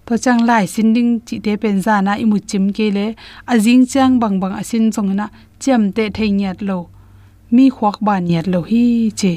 To 0.05 0.17
chang 0.23 0.41
lai 0.49 0.65
sin 0.73 0.89
ding 0.95 1.11
chi 1.25 1.35
te 1.45 1.53
pen 1.61 1.77
za 1.85 1.95
na 2.01 2.13
imu 2.23 2.37
chim 2.49 2.65
ke 2.77 2.87
le 2.97 3.05
ajing 3.51 3.85
chang 3.91 4.13
bang 4.21 4.35
bang 4.41 4.55
asin 4.61 4.85
chong 4.93 5.11
na 5.19 5.25
chem 5.61 5.91
te 5.95 6.03
thei 6.15 6.29
nyat 6.39 6.57
lo. 6.67 6.77
Mi 7.53 7.65
khwak 7.75 7.97
ba 8.05 8.15
nyat 8.19 8.45
lo 8.53 8.59
hi 8.69 8.83
chi 9.19 9.33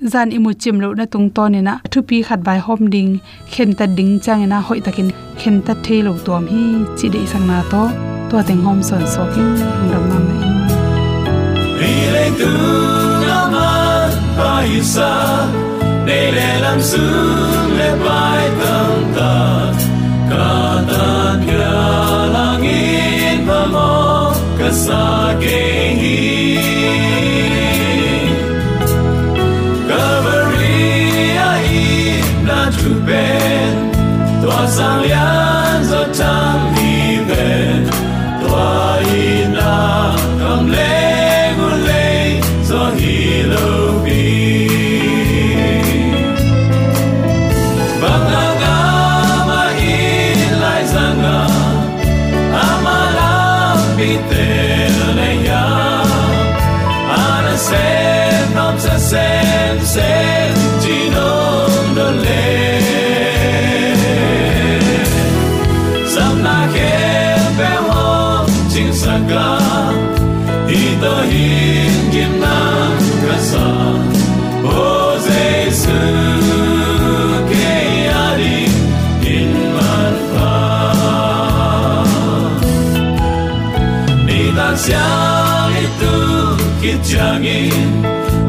zan 0.00 0.30
imu 0.30 0.52
chim 0.52 0.80
lo 0.80 0.92
na 0.94 1.04
tung 1.12 1.30
to 1.30 1.48
ni 1.48 1.60
na 1.60 1.78
thu 1.90 2.02
pi 2.08 2.22
khat 2.22 2.40
bai 2.46 2.58
hom 2.58 2.90
ding. 2.94 3.18
Khen 3.52 3.72
ta 3.78 3.86
ding 3.86 4.20
chang 4.20 4.48
na 4.48 4.60
hoi 4.60 4.80
takin. 4.80 5.08
Khen 5.38 5.62
ta 5.66 5.74
thei 5.84 6.02
lo 6.02 6.12
tom 6.24 6.46
hi 6.52 6.62
chi 6.98 7.06
de 7.14 7.20
sang 7.32 7.46
na 7.46 7.62
to. 7.70 7.82
To 8.30 8.36
teng 8.48 8.62
hom 8.66 8.82
son 8.88 9.02
so 9.12 9.22
ki 9.34 9.42
ngam 9.88 10.02
ma 10.10 10.18
mai. 10.28 10.40
Ri 11.80 11.94
le 12.14 12.24
tu 12.38 12.52
na 13.28 13.40
ma 13.52 13.68
naman 13.86 14.10
paisa 14.38 15.12
ne 16.06 16.20
le 16.36 16.48
lam 16.64 16.80
su, 16.90 17.04
le 17.78 17.90
bài 18.04 18.44
tâm 18.60 18.92
ta. 19.16 19.34
Ka 20.30 20.50
ta 20.90 21.06
kia 21.44 21.74
langit 22.34 23.40
ma 23.48 23.60
mo, 23.74 23.92
ka 24.58 24.70
sa 24.84 25.04
kê 25.42 25.60
hi. 26.00 27.35
Ni 84.76 84.82
dan 84.82 84.84
xiang 84.84 85.72
itu 85.72 86.16
kit 86.80 87.00
changin 87.04 87.72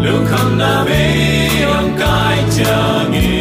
lung 0.04 0.26
kham 0.28 0.58
na 0.58 0.84
be 0.84 1.04
yong 1.62 1.90
kai 2.00 2.38
changin 2.52 3.37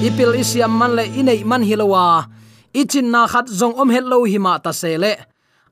ipil 0.00 0.32
isiam 0.38 0.72
man 0.72 0.96
le 0.96 1.04
inei 1.10 1.44
man 1.44 1.62
hilowa 1.62 2.24
ichin 2.72 3.10
na 3.12 3.26
khat 3.28 3.46
zong 3.50 3.76
om 3.76 3.90
hello 3.90 4.24
hi 4.24 4.38
ma 4.38 4.56
ta 4.62 4.72
sele 4.72 5.12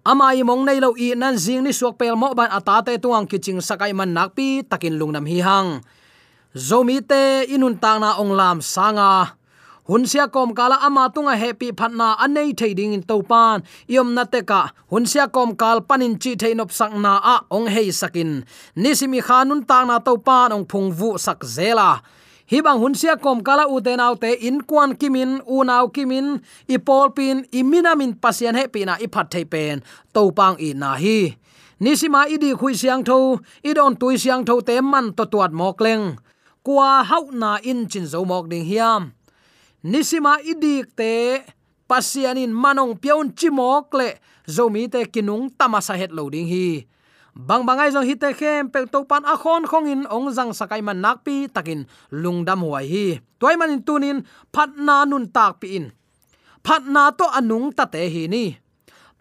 ama 0.05 0.33
i 0.37 0.43
mong 0.45 0.63
nei 0.69 0.79
lo 0.85 0.93
i 0.97 1.13
nan 1.17 1.37
jing 1.37 1.65
ni 1.65 1.73
suak 1.73 1.97
pel 2.01 2.17
mo 2.17 2.33
ban 2.39 2.51
ata 2.53 2.81
te 2.87 2.97
tuang 2.97 3.29
kiching 3.31 3.61
sakai 3.61 3.93
man 3.93 4.11
nak 4.17 4.37
pi 4.37 4.65
takin 4.65 4.97
lungnam 5.01 5.25
hi 5.29 5.39
hang 5.41 5.69
zomi 6.53 6.99
te 7.05 7.49
inun 7.55 7.77
tang 7.83 8.01
na 8.01 8.17
ong 8.21 8.33
lam 8.37 8.59
sanga 8.61 9.38
hun 9.89 10.05
sia 10.05 10.29
kom 10.29 10.53
kala 10.53 10.77
ama 10.85 11.09
tunga 11.09 11.33
happy 11.33 11.73
phanna 11.73 12.15
anei 12.21 12.53
thading 12.53 12.93
in 12.93 13.03
topan. 13.03 13.65
Yom 13.89 14.13
na 14.15 14.25
te 14.25 14.41
ka 14.45 14.71
hun 14.93 15.09
sia 15.09 15.27
kom 15.29 15.57
kal 15.57 15.81
panin 15.81 16.15
chi 16.23 16.37
theinop 16.37 16.71
sakna 16.79 17.17
a 17.25 17.35
ong 17.51 17.69
hei 17.75 17.89
sakin. 18.01 18.45
Nisimi 18.77 19.21
khanun 19.25 19.65
tang 19.65 19.89
na 19.89 19.99
topan 19.99 20.53
ong 20.53 20.69
phung 20.71 20.93
vu 20.93 21.17
sak 21.17 21.41
zela. 21.57 22.05
Hi 22.53 22.61
bang 22.65 22.79
hun 22.81 22.95
sia 22.95 23.17
kom 23.17 23.41
kala 23.41 23.65
u 23.69 23.81
autte 23.81 24.21
te 24.21 24.31
in 24.49 24.61
kwan 24.69 24.97
kimin, 25.01 25.41
u 25.45 25.65
nau 25.65 25.89
kimin 25.89 26.41
ipol 26.69 27.09
pin 27.17 27.45
iminamin 27.53 28.13
pasien 28.13 28.53
pasian 28.53 28.57
he 28.57 28.65
pina 28.69 28.95
i 29.01 29.07
thei 29.09 29.45
pen. 29.45 29.83
Topang 30.15 30.57
i 30.61 30.73
na 30.73 30.97
hi. 30.97 31.37
Nisima 31.81 32.29
idi 32.29 32.53
khui 32.59 32.75
siang 32.75 33.05
tho 33.05 33.41
idon 33.65 33.97
tui 34.01 34.17
siang 34.19 34.45
tho 34.45 34.61
te 34.61 34.81
man 34.81 35.13
to 35.17 35.25
tuat 35.33 35.53
mokleng 35.53 36.17
kwa 36.65 37.05
hau 37.05 37.31
na 37.33 37.57
in 37.63 37.89
chin 37.89 38.07
zo 38.07 38.25
mok 38.25 38.49
ding 38.51 38.65
hiam. 38.65 39.18
Nisima 39.83 40.43
idik 40.43 40.91
te 40.99 41.43
pasianin 41.87 42.51
manong 42.51 42.99
pion 42.99 43.31
chimok 43.31 43.95
le 43.95 44.09
zomi 44.49 44.91
te 44.91 45.07
kinung 45.07 45.55
tamasa 45.55 45.95
het 45.95 46.11
loading 46.11 46.51
hi 46.51 46.87
bang 47.39 47.63
bangai 47.63 47.95
jong 47.95 48.03
hite 48.03 48.35
khem 48.35 48.67
pe 48.67 48.83
to 48.91 49.07
pan 49.07 49.23
a 49.23 49.39
khon 49.39 49.63
khong 49.71 49.87
in 49.87 50.03
ong 50.11 50.35
jang 50.35 50.51
sakai 50.51 50.83
man 50.83 50.99
nak 50.99 51.23
pi 51.23 51.47
takin 51.47 51.87
lungdam 52.11 52.67
huai 52.67 52.87
hi 52.91 53.07
toy 53.39 53.55
man 53.55 53.71
in 53.71 53.83
tunin 53.87 54.19
phat 54.51 54.75
na 54.75 55.07
nun 55.07 55.31
tak 55.31 55.63
pi 55.63 55.79
in 55.79 55.95
phat 56.67 56.83
na 56.83 57.15
to 57.15 57.31
anung 57.31 57.71
ta 57.71 57.87
te 57.87 58.03
hi 58.11 58.27
ni 58.27 58.59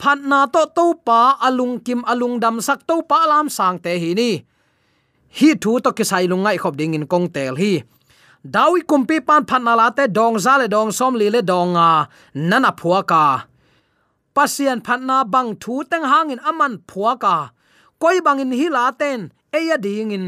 phat 0.02 0.18
na 0.26 0.50
to 0.50 0.66
to 0.74 0.98
pa 1.06 1.38
alung 1.38 1.78
kim 1.86 2.02
alung 2.10 2.42
dam 2.42 2.58
sak 2.58 2.82
to 2.90 3.06
pa 3.06 3.30
lam 3.30 3.46
sang 3.46 3.78
te 3.78 3.94
hi 4.02 4.18
ni 4.18 4.42
hi 5.38 5.50
thu 5.62 5.78
to 5.86 5.94
ki 5.94 6.02
sai 6.02 6.26
lungai 6.26 6.58
khop 6.58 6.74
ding 6.74 6.98
in 6.98 7.06
kong 7.06 7.30
tel 7.30 7.54
hi 7.62 7.86
dawi 8.44 8.82
kumpi 8.86 9.18
pan 9.22 9.46
phatna 9.46 9.74
la 9.76 9.90
te 9.90 10.08
dong 10.08 10.38
za 10.40 10.58
le 10.58 10.68
dong 10.68 10.92
som 10.92 11.16
li 11.16 11.30
le 11.30 11.42
dong 11.42 11.76
a 11.76 12.08
nana 12.34 12.72
phua 12.80 13.02
ka. 13.04 13.48
Pasian 14.36 14.82
phanna 14.86 15.26
bang 15.26 15.58
thu 15.62 15.84
teng 15.90 16.06
hangin 16.06 16.42
aman 16.46 16.78
phua 16.90 17.18
ka. 17.18 17.52
Koi 18.02 18.22
bangin 18.22 18.54
hi 18.54 18.68
la 18.70 18.92
ten, 18.92 19.34
eya 19.52 19.78
ding 19.78 20.12
in. 20.12 20.28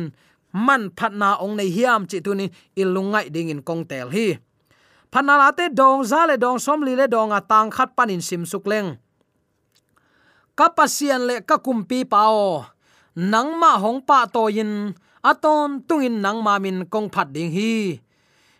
Man 0.49 0.89
phanna 0.97 1.37
ong 1.37 1.55
nei 1.61 1.69
hiam 1.69 2.09
chi 2.09 2.17
tu 2.25 2.33
ni, 2.33 2.49
ilungai 2.73 3.29
ding 3.29 3.53
in 3.53 3.61
kong 3.61 3.85
tel 3.85 4.09
hi. 4.09 4.41
Phatna 5.11 5.37
la 5.37 5.49
te 5.53 5.69
dong 5.69 6.01
za 6.01 6.25
le 6.25 6.37
dong 6.37 6.57
som 6.57 6.81
li 6.81 6.93
le 6.97 7.05
dong 7.05 7.31
a 7.33 7.41
tang 7.41 7.69
khat 7.69 7.93
panin 7.97 8.21
sim 8.21 8.45
suk 8.45 8.65
leng. 8.65 8.97
Ka 10.57 10.73
pasian 10.73 11.21
le 11.29 11.35
ka 11.45 11.57
kumpi 11.61 12.01
pao 12.03 12.65
nangma 13.15 13.77
hongpa 13.83 14.25
pa 14.25 14.31
to 14.33 14.49
aton 15.23 15.83
tungin 15.83 16.23
nang 16.23 16.39
mamin 16.43 16.87
kong 16.87 17.11
phat 17.11 17.31
ding 17.31 17.51
hi. 17.51 17.99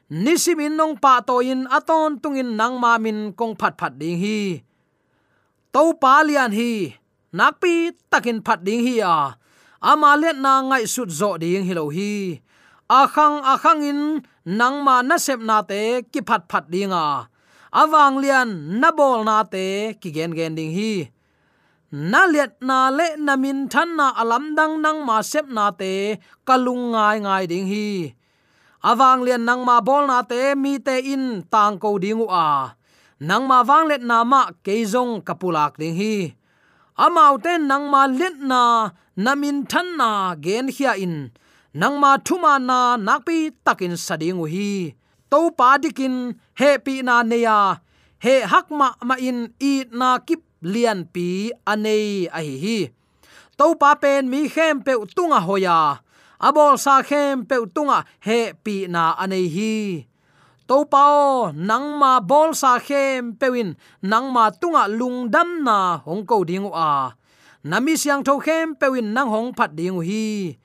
Nisimin 0.10 0.74
nong 0.74 0.98
pa 0.98 1.22
to 1.22 1.40
in 1.40 1.70
aton 1.70 2.18
tungin 2.18 2.58
nang 2.58 2.82
mamin 2.82 3.32
kong 3.38 3.54
phat 3.54 3.78
phat 3.78 3.94
ding 3.96 4.18
hi. 4.18 4.66
To 5.70 5.94
pa 5.96 6.26
lian 6.26 6.52
hi. 6.52 6.98
Nakpi 7.30 7.94
takin 8.10 8.42
phat 8.42 8.66
ding 8.66 8.82
hi 8.82 9.06
a. 9.06 9.38
Ama 9.80 10.18
let 10.20 10.36
na 10.36 10.66
ngai 10.66 10.84
sut 10.90 11.10
zo 11.14 11.38
ding 11.38 11.64
hi 11.64 11.74
lo 11.78 11.88
hi. 11.94 12.42
Akhang 12.90 13.46
akhang 13.46 13.86
in 13.86 14.02
nang 14.50 14.82
ma 14.82 15.06
na 15.06 15.22
sep 15.22 15.40
na 15.40 15.62
te 15.62 16.02
ki 16.10 16.26
phat 16.26 16.50
phat 16.50 16.66
ding 16.74 16.90
a. 16.90 17.30
Awang 17.70 18.18
lian 18.18 18.82
na 18.82 18.90
bol 18.90 19.22
na 19.22 19.46
te 19.46 19.94
ki 20.02 20.10
gen 20.10 20.34
gen 20.34 20.58
ding 20.58 20.74
hi 20.74 21.14
na 21.92 22.30
let 22.30 22.62
na 22.62 22.90
le 22.94 23.18
na 23.18 23.34
min 23.36 23.66
than 23.68 23.98
na 23.98 24.14
alam 24.14 24.54
dang 24.54 24.82
nang 24.82 25.02
ma 25.06 25.22
sep 25.22 25.50
na 25.50 25.74
te 25.74 26.22
kalung 26.46 26.94
ngai 26.94 27.18
ngai 27.26 27.46
ding 27.50 27.66
hi. 27.66 28.14
Awang 28.86 29.26
lian 29.26 29.44
nang 29.44 29.66
ma 29.66 29.82
bol 29.82 30.06
na 30.08 30.22
te, 30.22 30.56
mi 30.56 30.78
te 30.80 31.02
in 31.14 31.44
tang 31.52 31.82
ko 31.82 31.98
dingu 31.98 32.30
a. 32.30 32.78
Nang 33.20 33.44
ma 33.50 33.66
wang 33.66 33.90
let 33.90 34.02
na 34.02 34.24
ma 34.24 34.54
keizong 34.64 35.26
kapulak 35.26 35.76
ding 35.82 35.98
hi. 35.98 36.38
Amau 36.96 37.42
te 37.42 37.58
nang 37.58 37.90
ma 37.90 38.06
let 38.06 38.38
na 38.38 38.94
namin 39.18 39.66
than 39.66 39.98
na 39.98 40.36
gen 40.36 40.70
hia 40.70 40.94
in. 40.94 41.32
Nang 41.74 42.00
ma 42.00 42.18
thuma 42.18 42.62
na 42.62 42.96
nakpi 42.98 43.52
takin 43.66 43.98
sadingu 43.98 44.46
hi. 44.46 44.96
To 45.30 45.52
pa 45.58 45.78
dikin, 45.78 46.38
he 46.58 46.78
pi 46.78 47.02
na 47.02 47.22
ne 47.22 47.38
ya. 47.46 47.78
He 48.24 48.42
hak 48.42 48.72
ma 48.72 48.94
ma 49.04 49.16
in, 49.20 49.54
i 49.62 49.86
na 49.92 50.18
kip 50.20 50.49
lian 50.62 51.06
pi 51.14 51.52
anei 51.66 52.28
a 52.38 52.40
hi 52.42 52.56
hi. 52.64 52.80
To 53.58 53.76
pa 53.82 53.96
pen 54.02 54.30
mi 54.32 54.50
khem 54.50 54.82
pe 54.86 54.94
tunga 55.16 55.40
hoya. 55.48 55.80
Abol 56.48 56.80
sa 56.80 57.04
khem 57.04 57.46
pe 57.50 57.56
tunga, 57.76 58.06
he 58.26 58.54
pi 58.64 58.88
na 58.88 59.16
anei 59.24 59.48
hi. 59.56 59.76
To 60.70 60.86
pao, 60.86 61.52
nang 61.52 61.98
ma 62.00 62.20
bol 62.20 62.54
sa 62.54 62.80
khem 62.80 63.34
pewin, 63.40 63.76
nang 64.02 64.32
ma 64.32 64.50
tunga 64.62 64.84
lungdam 64.88 65.66
na 65.68 65.98
hong 66.06 66.24
ko 66.30 66.44
ding 66.44 66.70
a. 66.72 67.12
Nami 67.64 67.94
siang 67.98 68.24
tho 68.24 68.40
khem 68.40 68.76
pewin, 68.80 69.12
nang 69.16 69.30
hong 69.34 69.52
phat 69.58 69.76
ding 69.76 70.00
hi. 70.00 70.56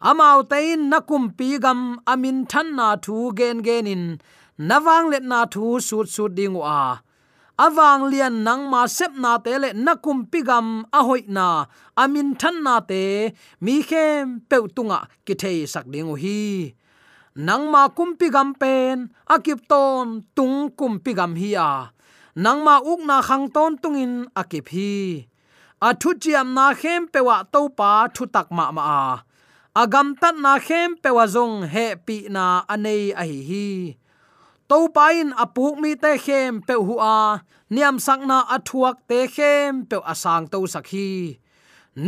Amau 0.00 0.46
tein 0.46 0.90
nakum 0.90 1.34
pi 1.36 1.58
gam 1.58 1.98
amin 2.06 2.46
than 2.46 2.76
na 2.76 2.94
thu 2.94 3.32
gen 3.34 3.58
genin 3.66 4.20
nawang 4.58 5.10
let 5.10 5.22
na 5.22 5.46
thu 5.46 5.80
sut 5.80 6.06
sut 6.08 6.34
ding 6.38 6.54
a 6.54 7.02
awang 7.58 8.06
lian 8.10 8.46
nang 8.46 8.70
ma 8.70 8.86
sep 8.86 9.12
na 9.22 9.32
te 9.44 9.52
le 9.62 9.70
nakum 9.84 10.18
pigam 10.30 10.66
a 10.98 11.00
hoi 11.08 11.22
na. 11.36 11.48
Amin 12.02 12.28
than 12.40 12.56
na 12.62 12.74
te, 12.90 13.04
mi 13.64 13.74
khem 13.82 14.24
pe 14.48 14.56
tunga 14.76 14.98
ki 15.26 15.34
thei 15.42 15.58
sak 15.72 15.86
ding 15.92 16.14
hi. 16.22 16.38
Nang 17.46 17.64
ma 17.72 17.82
kum 17.96 18.10
pigam 18.20 18.48
pen, 18.60 18.96
akip 19.34 19.60
ton 19.70 20.06
tung 20.36 20.70
kum 20.78 20.92
pigam 21.04 21.32
hi 21.40 21.50
a. 21.68 21.70
Nang 22.44 22.60
ma 22.66 22.74
uk 22.92 23.00
na 23.08 23.16
khang 23.28 23.46
ton 23.54 23.72
tungin 23.82 24.12
akip 24.40 24.66
hi. 24.74 25.26
A 25.86 25.94
thu 26.00 26.10
chiam 26.22 26.48
na 26.56 26.66
khem 26.80 27.02
pe 27.12 27.20
wa 27.28 27.36
to 27.52 27.60
pa 27.78 27.90
thu 28.14 28.24
tak 28.34 28.48
ma 28.56 28.64
ma 28.76 28.82
a. 29.00 29.04
Agam 29.82 30.08
tat 30.20 30.34
na 30.44 30.52
khem 30.66 30.90
pe 31.02 31.10
wa 31.16 31.24
zong 31.34 31.56
he 31.72 31.86
pi 32.06 32.16
na 32.34 32.44
anei 32.74 33.04
a 33.20 33.22
hi 33.30 33.40
hi 33.50 33.66
to 34.68 34.78
pain 34.96 35.28
apuk 35.42 35.74
mi 35.82 35.90
te 36.02 36.12
khem 36.24 36.52
pe 36.66 36.74
hu 36.86 36.94
a. 37.16 37.18
Niam 37.74 37.96
sakna 38.06 38.38
athuak 38.54 38.96
te 39.08 39.18
khem 39.34 39.72
pe 39.90 39.96
asang 40.12 40.44
to 40.52 40.58
sakhi 40.74 41.10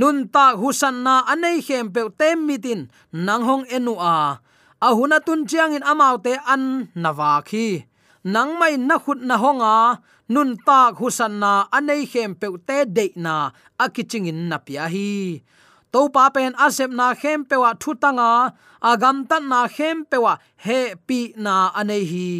nun 0.01 0.19
ta 0.35 0.45
husan 0.61 0.97
na 1.05 1.15
anei 1.33 1.59
khem 1.67 1.87
pe 1.95 2.03
tem 2.21 2.39
mitin 2.47 2.81
nang 3.27 3.43
hong 3.49 3.65
enu 3.77 3.95
a. 3.97 4.17
Ahuna 4.87 5.19
tun 5.27 5.41
chiang 5.49 5.77
in 5.77 5.85
amau 5.93 6.17
te 6.25 6.33
an 6.53 6.65
nawa 7.03 7.33
khi 7.49 7.67
nang 8.25 8.53
mai 8.61 8.75
na 8.89 8.97
khut 9.05 9.21
na 9.29 9.37
honga 9.43 9.77
nun 10.33 10.51
ta 10.67 10.79
husan 10.99 11.33
na 11.43 11.53
anei 11.77 12.03
khem 12.13 12.31
pe 12.41 12.47
te 12.69 12.79
de 12.97 13.05
na 13.25 13.35
akiching 13.85 14.29
in 14.31 14.41
na 14.51 14.57
pia 14.67 14.85
hi 14.95 15.11
to 15.93 16.09
pa 16.15 16.31
pen 16.31 16.55
asep 16.55 16.91
na 16.91 17.15
khem 17.15 17.45
pewa 17.45 17.75
thutanga, 17.75 18.55
agam 18.83 19.27
tan 19.29 19.49
na 19.51 19.67
khem 19.67 20.07
pewa 20.07 20.39
he 20.65 20.95
pi 21.07 21.35
na 21.37 21.71
anei 21.75 22.05
hi. 22.07 22.31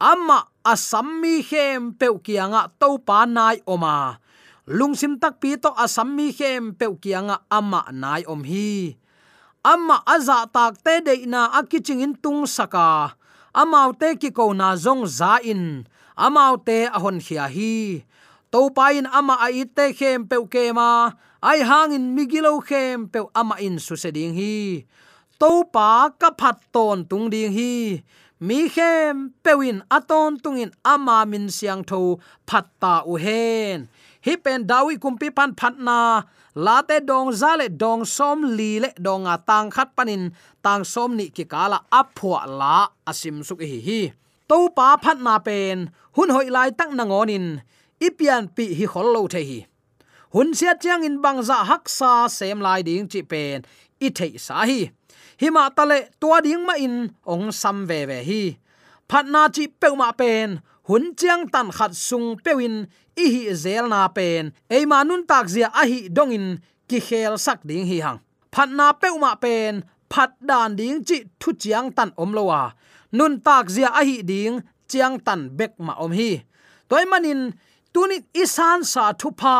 Amma 0.00 0.38
asammi 0.66 1.40
khem 1.48 1.94
peu 1.94 2.18
kianga 2.18 2.70
to 2.80 2.98
pa 2.98 3.24
nai 3.24 3.62
oma. 3.66 4.18
Lungsim 4.66 5.20
tak 5.22 5.40
pi 5.40 5.56
to 5.56 5.70
asammi 5.84 6.34
khem 6.34 6.74
peu 6.74 6.98
kianga 7.02 7.36
amma 7.50 7.80
nai 7.92 8.22
om 8.26 8.42
hi. 8.44 8.96
Amma 9.64 10.02
aza 10.04 10.44
tak 10.52 10.82
te 10.84 11.00
de 11.00 11.14
na 11.24 11.48
akiching 11.58 12.02
in 12.04 12.14
tung 12.18 12.44
saka. 12.44 13.16
Amau 13.54 13.94
te 13.94 14.18
ki 14.20 14.34
ko 14.34 14.52
na 14.52 14.74
zong 14.74 15.06
za 15.06 15.38
in. 15.40 15.86
Amau 16.18 16.58
te 16.58 16.90
ahon 16.90 17.22
khia 17.22 17.46
hi 17.46 18.04
to 18.54 18.70
pain 18.70 19.02
ama 19.10 19.34
a 19.42 19.50
ite 19.50 19.90
khem 19.98 20.30
pe 20.30 20.38
ke 20.46 20.70
ma 20.78 21.10
ai 21.42 21.58
hangin 21.66 22.14
migilo 22.14 22.62
khem 22.62 23.10
pe 23.10 23.20
ama 23.34 23.58
in 23.58 23.82
su 23.82 23.98
se 24.02 24.14
ding 24.14 24.34
hi. 24.38 24.86
To 25.42 25.50
pa 25.74 26.14
ka 26.20 26.30
phat 26.38 26.62
ton 26.74 27.02
tung 27.10 27.26
ding 27.34 27.50
hi. 27.50 27.74
Mi 28.46 28.70
khem 28.70 29.34
pewin 29.42 29.82
aton 29.96 30.38
tungin 30.38 30.70
ama 30.86 31.26
min 31.26 31.50
siang 31.56 31.82
tho 31.90 32.22
phat 32.46 32.70
ta 32.78 32.94
u 33.10 33.18
hen. 33.24 33.90
Hi 34.22 34.34
pen 34.44 34.62
dawi 34.70 35.02
kumpi 35.02 35.34
pan 35.34 35.50
phat 35.58 35.74
na. 35.86 36.22
La 36.54 36.76
te 36.88 37.02
dong, 37.10 37.34
za 37.34 37.58
le 37.58 37.66
dong, 37.82 38.06
som 38.06 38.38
li 38.56 38.78
le 38.78 38.90
dong 39.06 39.26
a 39.26 39.34
tang 39.48 39.66
khat 39.74 39.90
panin 39.98 40.30
tang 40.62 40.86
som 40.86 41.10
ni 41.18 41.26
ki 41.34 41.44
kala 41.52 41.78
aphwa 42.00 42.46
la 42.60 42.76
asim 43.10 43.42
suk 43.42 43.66
hi 43.70 43.78
hi. 43.86 44.00
To 44.46 44.58
pa 44.76 44.94
phat 45.02 45.18
na 45.26 45.42
pen. 45.46 45.90
Hun 46.14 46.30
hoi 46.30 46.48
lai 46.54 46.70
tak 46.78 46.94
na 46.94 47.02
ngonin 47.10 47.46
ipian 48.06 48.44
pi 48.56 48.64
hi 48.78 48.86
khol 48.92 49.08
lo 49.14 49.22
the 49.32 49.40
hi. 49.50 49.60
Hun 50.34 50.48
sia 50.58 50.74
chiang 50.82 51.04
in 51.08 51.16
bang 51.22 51.40
za 51.48 51.58
hak 51.70 51.88
sa 51.88 52.28
sem 52.28 52.58
lai 52.66 52.82
ding 52.82 53.06
chi 53.12 53.20
pen, 53.30 53.58
i 54.06 54.08
thei 54.18 54.32
sa 54.46 54.64
hi. 54.68 54.80
Hi 55.40 55.48
ma 55.56 55.68
ta 55.76 55.84
le 55.90 55.98
tua 56.20 56.38
ding 56.46 56.62
ma 56.68 56.74
in 56.86 56.96
ong 57.32 57.46
sam 57.60 57.86
ve 57.88 58.00
ve 58.10 58.18
hi. 58.28 58.42
Phat 59.08 59.26
na 59.34 59.42
chi 59.54 59.64
pe 59.80 59.88
ma 60.00 60.08
pen, 60.20 60.48
hun 60.88 61.04
chiang 61.18 61.44
tan 61.54 61.68
khat 61.76 61.92
sung 62.06 62.28
pewin 62.44 62.76
i 63.22 63.24
hi 63.34 63.42
zel 63.62 63.84
na 63.94 64.08
pen. 64.16 64.52
E 64.76 64.78
ma 64.90 64.98
nun 65.08 65.22
tak 65.30 65.46
zia 65.54 65.68
a 65.80 65.82
hi 65.90 66.08
dong 66.16 66.32
in, 66.38 66.46
ki 66.88 66.98
khel 67.06 67.34
sak 67.44 67.60
ding 67.68 67.86
hi 67.90 67.98
hang. 68.04 68.18
Phat 68.54 68.68
na 68.78 68.86
pe 69.00 69.08
ma 69.24 69.32
pen, 69.44 69.82
phat 70.12 70.30
dan 70.48 70.70
ding 70.78 70.98
chi 71.08 71.16
thu 71.40 71.50
chiang 71.62 71.88
tan 71.96 72.10
om 72.22 72.32
lowa 72.38 72.62
nun 73.14 73.38
tak 73.46 73.66
zia 73.74 73.88
a 74.00 74.02
hi 74.08 74.16
ding, 74.30 74.54
chiang 74.90 75.16
tan 75.26 75.40
bek 75.58 75.72
ma 75.86 75.94
om 76.04 76.12
hi. 76.18 76.30
Toy 76.88 77.04
manin 77.10 77.40
tunik 77.94 78.24
isan 78.42 78.82
sa 78.92 79.04
thupa 79.20 79.58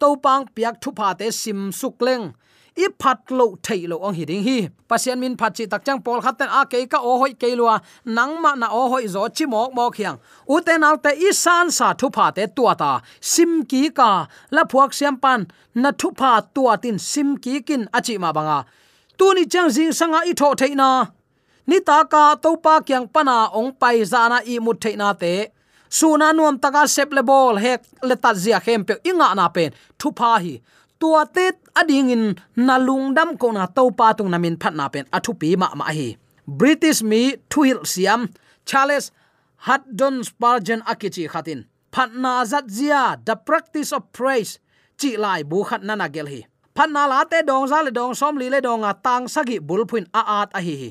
topang 0.00 0.44
piak 0.54 0.74
thupa 0.82 1.08
te 1.18 1.26
sim 1.30 1.60
sukleng 1.80 2.24
i 2.84 2.86
phat 3.00 3.18
lo 3.38 3.46
thei 3.66 3.86
lo 3.90 3.96
ong 4.06 4.14
hiding 4.18 4.42
hi. 4.48 4.58
Pasian 4.88 5.18
min 5.22 5.36
phat 5.40 5.52
chi 5.56 5.64
tak 5.72 5.84
chang 5.86 6.00
pol 6.04 6.20
khaten 6.24 6.48
a 6.58 6.60
ke 6.72 6.78
ka 6.92 6.98
o 7.10 7.12
hoi 7.20 7.32
ke 7.42 7.48
lua. 7.58 7.74
Nang 8.16 8.32
ma 8.42 8.54
na 8.54 8.68
o 8.80 8.82
hoi 8.92 9.06
zo 9.14 9.22
chi 9.36 9.44
mok 9.52 9.74
mok 9.78 9.96
hiang. 9.98 10.18
U 10.54 10.60
te 10.66 10.74
nau 10.82 10.94
te 11.04 11.10
i 11.26 11.32
san 11.42 11.70
sa 11.78 11.88
thu 12.00 12.06
pha 12.16 12.26
te 12.36 12.46
tua 12.56 12.74
ta. 12.82 12.92
Sim 13.32 13.52
ki 13.70 13.82
ka. 13.98 14.10
La 14.54 14.62
phuak 14.70 14.90
siam 14.98 15.16
pan. 15.22 15.40
Na 15.74 15.90
thu 16.00 16.08
pha 16.20 16.32
tua 16.54 16.74
tin 16.82 16.98
sim 17.10 17.36
ki 17.44 17.54
kin 17.68 17.82
achi 17.98 18.14
ma 18.22 18.30
banga. 18.36 18.58
Tu 19.18 19.26
ni 19.34 19.44
chang 19.52 19.70
jing 19.74 19.92
sanga 19.98 20.20
i 20.30 20.32
tho 20.40 20.48
thei 20.60 20.74
na. 20.80 20.90
Ni 21.66 21.78
ta 21.88 21.98
ka 22.12 22.24
to 22.42 22.50
pa 22.64 22.74
kyang 22.88 23.06
pana 23.14 23.36
ong 23.58 23.72
pai 23.80 23.96
za 24.12 24.22
na 24.32 24.38
i 24.52 24.58
mut 24.64 24.78
thei 24.84 24.96
na 25.02 25.12
te 25.22 25.34
suna 25.88 26.32
nuam 26.32 26.58
taka 26.58 26.86
sep 26.86 27.12
le 27.12 27.22
bol 27.22 27.56
hek 27.56 27.82
le 28.02 28.16
ta 28.16 28.34
zia 28.34 28.60
khem 28.60 28.84
pe 28.84 28.94
inga 29.04 29.34
na 29.34 29.48
pen, 29.48 29.72
thu 29.98 30.12
pa 30.12 30.38
hi. 30.38 30.60
Tua 31.00 31.26
te 31.26 31.50
ading 31.76 32.10
in 32.10 32.24
nalung 32.56 33.14
dam 33.14 33.36
ko 33.38 33.52
na 33.52 33.66
to 33.66 33.90
pa 33.90 34.12
tung 34.12 34.30
namin 34.30 34.56
phat 34.58 34.74
na 34.74 34.88
pen 34.88 35.06
athu 35.12 35.32
pi 35.40 35.56
ma 35.56 35.68
ma 35.74 35.84
hi. 35.98 36.16
British 36.46 37.02
mi 37.02 37.36
thu 37.50 37.62
hil 37.62 37.84
siam, 37.84 38.28
charles 38.64 39.12
haddon 39.66 40.24
spurgeon 40.24 40.80
akichi 40.82 41.28
khatin. 41.28 41.64
Phat 41.92 42.10
na 42.14 42.44
zat 42.44 42.70
zia, 42.70 43.18
the 43.24 43.36
practice 43.36 43.92
of 43.92 44.12
praise, 44.12 44.58
chi 45.00 45.16
lai 45.16 45.42
bu 45.42 45.64
khat 45.64 45.82
na 45.82 45.94
na 45.94 46.08
gel 46.08 46.26
hi. 46.26 46.42
Phat 46.74 46.90
na 46.90 47.06
la 47.06 47.24
te 47.24 47.42
dong 47.42 47.66
za 47.66 47.82
le 47.82 47.90
dong 47.90 48.14
som 48.14 48.36
li 48.36 48.50
le 48.50 48.60
dong 48.60 48.84
a 48.84 48.92
tang 48.94 49.28
sagi 49.28 49.58
bulphuin 49.58 50.06
a 50.14 50.22
at 50.42 50.50
a 50.54 50.60
hi 50.60 50.74
hi. 50.82 50.90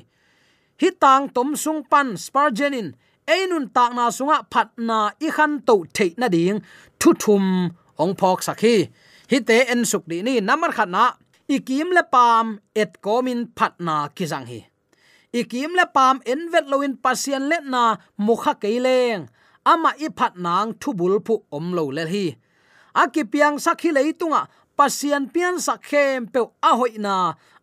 Hi 0.81 0.89
tang 0.99 1.29
tom 1.29 1.55
sung 1.55 1.83
pan 1.83 2.17
spurgeon 2.17 2.73
in 2.73 2.95
einun 3.33 3.65
tak 3.75 3.91
na 3.97 4.05
sunga 4.17 4.37
phat 4.51 4.67
na 4.87 4.99
i 5.25 5.29
khan 5.35 5.51
to 5.67 5.75
the 5.95 6.05
na 6.19 6.27
ding. 6.35 6.59
Thu 6.99 7.09
thum 7.21 7.43
ong 8.01 8.13
phok 8.19 8.39
sakhi 8.47 8.75
hi 9.31 9.37
te 9.47 9.57
en 9.73 9.81
suk 9.91 10.03
di 10.09 10.17
ni 10.27 10.33
namar 10.47 10.71
khat 10.77 10.89
na. 10.95 11.03
Ikim 11.55 11.89
le 11.97 12.03
pam 12.13 12.45
et 12.81 12.91
komin 13.05 13.41
phat 13.57 13.73
na 13.79 13.95
kizang 14.15 14.47
hi. 14.51 14.59
Ikim 15.39 15.71
le 15.79 15.85
pam 15.95 16.15
en 16.31 16.41
vet 16.51 16.65
loin 16.71 16.93
pasien 17.03 17.43
let 17.51 17.63
na 17.73 17.83
mukha 18.25 18.53
keileng. 18.61 19.23
Ama 19.71 19.91
i 20.05 20.07
phat 20.17 20.33
nang 20.45 20.69
thu 20.81 20.89
bul 20.99 21.15
phu 21.25 21.35
om 21.57 21.65
lo 21.77 21.83
le 21.97 22.03
hi. 22.13 22.25
Akipiang 23.01 23.57
sakhi 23.65 23.89
leitunga 23.97 24.41
pasien 24.77 25.23
pian 25.33 25.55
sakhem 25.67 26.19
pe 26.33 26.41
a 26.69 26.71
hoina 26.79 27.17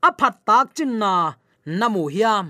a 0.06 0.10
phat 0.18 0.34
tak 0.46 0.66
chin 0.76 0.92
na. 1.02 1.12
Namu 1.78 2.04
hiam 2.14 2.46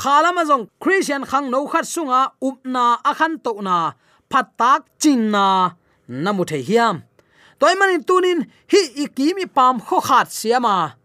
khalama 0.00 0.42
jong 0.48 0.66
christian 0.82 1.22
khang 1.30 1.50
no 1.50 1.66
khat 1.66 1.84
sunga 1.94 2.20
upna 2.42 2.98
akhan 3.10 3.42
to 3.44 3.52
na 3.62 3.92
phatak 4.34 4.82
chinna, 4.98 5.76
namu 6.08 6.44
the 6.44 6.58
hiam. 6.58 7.06
Toy 7.60 7.74
manin 7.78 8.02
tunin 8.02 8.40
hi 8.66 8.80
ikimi 9.06 9.46
pam 9.46 9.78
kho 9.80 10.02
khat 10.02 10.26
siama. 10.26 10.98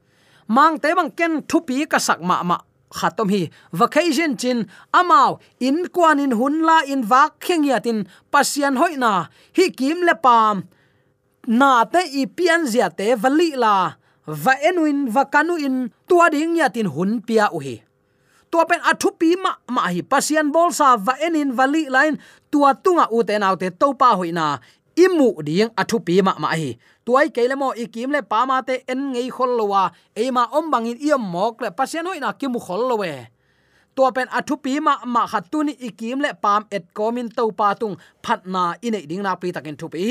Mang 0.47 0.80
te 0.82 0.89
bang 0.97 1.12
ken 1.12 1.34
thupi 1.49 1.86
ka 1.86 1.99
sak 2.02 2.19
ma 2.21 2.41
ma 2.41 2.58
khatom 2.89 3.30
hi. 3.30 3.41
Vacation 3.71 4.34
chin 4.41 4.65
amao 4.99 5.39
in 5.60 5.88
kwan 5.93 6.19
in 6.19 6.34
hunla 6.39 6.78
in 6.89 7.06
wak 7.12 7.38
kheng 7.39 7.65
ya 7.69 7.78
tin 7.86 8.08
pasian 8.32 8.82
hoina 8.82 9.30
hi 9.58 9.69
kim 9.69 10.02
le 10.08 10.15
pam. 10.25 10.65
Na 11.60 11.86
te 11.86 12.02
i 12.21 12.25
pian 12.25 12.65
zia 12.65 12.89
te 12.89 13.13
vali 13.13 13.54
la. 13.63 13.93
Va 14.25 14.54
enuin 14.69 14.99
va 15.13 15.23
kanu 15.34 15.54
in 15.67 15.75
tua 16.08 16.30
ding 16.34 16.58
ya 16.58 16.67
tin 16.73 16.89
hun 16.95 17.21
pia 17.28 17.45
u 17.54 17.62
hi 17.65 17.75
tua 18.52 18.64
pen 18.70 18.82
athu 18.92 19.10
pi 19.20 19.30
ma 19.44 19.52
ma 19.76 19.82
hi 19.94 20.02
pasian 20.12 20.48
bol 20.56 20.70
sa 20.80 20.98
va 21.06 21.14
enin 21.26 21.50
vali 21.58 21.84
line 21.96 22.16
tua 22.52 22.70
tunga 22.84 23.06
u 23.16 23.24
te 23.28 23.36
nau 23.42 23.56
te 23.62 23.68
to 23.82 23.88
pa 24.02 24.10
hoina 24.20 24.46
imu 25.04 25.30
ding 25.48 25.72
athu 25.82 25.98
pi 26.06 26.16
ma 26.28 26.34
ma 26.44 26.50
hi. 26.60 26.72
Tuai 27.06 27.34
keile 27.36 27.56
mo 27.58 27.74
ikim 27.74 28.14
le 28.14 28.22
pa 28.32 28.46
ma 28.50 28.62
te 28.68 28.76
en 28.92 29.00
ngei 29.14 29.30
khol 29.36 29.52
lowa 29.60 29.84
e 30.14 30.30
ma 30.36 30.44
om 30.58 30.66
bangin 30.72 31.00
iom 31.08 31.24
mok 31.34 31.56
le 31.64 31.70
pasian 31.78 32.06
hoina 32.10 32.30
ki 32.40 32.46
mu 32.54 32.60
khol 32.66 32.82
lowe 32.90 33.14
to 33.96 34.04
pen 34.16 34.28
athu 34.38 34.56
pi 34.64 34.74
ma 34.86 34.94
ma 35.14 35.22
khatuni 35.32 35.74
ikim 35.88 36.18
le 36.26 36.30
pam 36.44 36.62
et 36.76 36.86
komin 36.98 37.28
to 37.38 37.44
pa 37.60 37.68
tung 37.82 37.96
phatna 38.24 38.64
ine 38.86 39.00
ding 39.10 39.24
na 39.26 39.32
pi 39.42 39.48
takin 39.56 39.76
thu 39.80 39.88
pi 39.94 40.04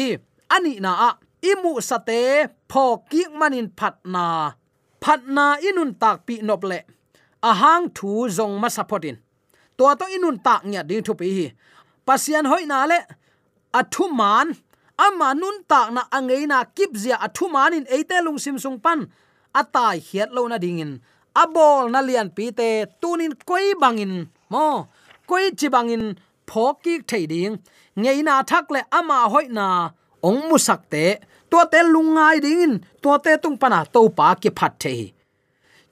ani 0.54 0.72
na 0.84 0.90
a, 1.08 1.10
imu 1.50 1.72
sate 1.88 2.20
pho 2.70 2.84
ki 3.10 3.22
manin 3.38 3.68
phatna 3.78 4.24
phatna 5.02 5.44
inun 5.68 5.90
tak 6.02 6.16
pi 6.26 6.34
nople 6.48 6.78
ahang 7.42 7.88
thu 7.94 8.28
zong 8.28 8.58
ma 8.58 8.68
supportin 8.68 9.16
to 9.76 9.84
to 9.98 10.04
inun 10.16 10.36
tak 10.46 10.62
nya 10.70 10.82
ding 10.88 11.02
thu 11.06 11.14
pi 11.14 11.26
hi. 11.36 11.46
Pasian 12.06 12.44
hoina 12.50 12.78
le 12.90 12.98
athu 13.80 14.04
man 14.20 14.46
ama 15.04 15.28
nun 15.40 15.56
tak 15.70 15.88
na 15.96 16.02
angei 16.16 16.44
na 16.52 16.64
kip 16.76 16.92
zia 17.02 17.16
athu 17.26 17.44
manin 17.54 17.84
eite 17.94 18.16
lung 18.26 18.38
sim 18.44 18.58
sung 18.58 18.78
pan. 18.84 19.00
Atai 19.60 19.96
hiat 20.06 20.30
lo 20.36 20.42
na 20.48 20.58
dingin 20.64 20.92
abol 21.42 21.84
na 21.92 22.00
lian 22.08 22.28
pi 22.36 22.44
te 22.58 22.68
tunin 23.00 23.32
koi 23.48 23.66
bangin 23.82 24.14
mo, 24.52 24.66
koi 25.28 25.44
chi 25.58 25.68
bangin 25.74 26.04
phoki 26.48 26.94
thei 27.08 27.24
ding. 27.32 27.54
Ngei 28.00 28.22
na 28.28 28.34
thak 28.50 28.66
le 28.74 28.80
ama 28.98 29.18
hoi 29.32 29.46
na 29.58 29.66
ong 30.28 30.40
mu 30.48 30.56
sak 30.66 30.82
te. 30.92 31.04
To 31.50 31.58
te 31.72 31.80
lungai 31.94 32.36
dingin 32.44 32.74
to 33.02 33.10
te 33.24 33.32
tung 33.42 33.56
pana 33.60 33.78
to 33.94 34.00
pa 34.18 34.34
ki 34.42 34.50
phat 34.58 34.72
thei 34.82 35.00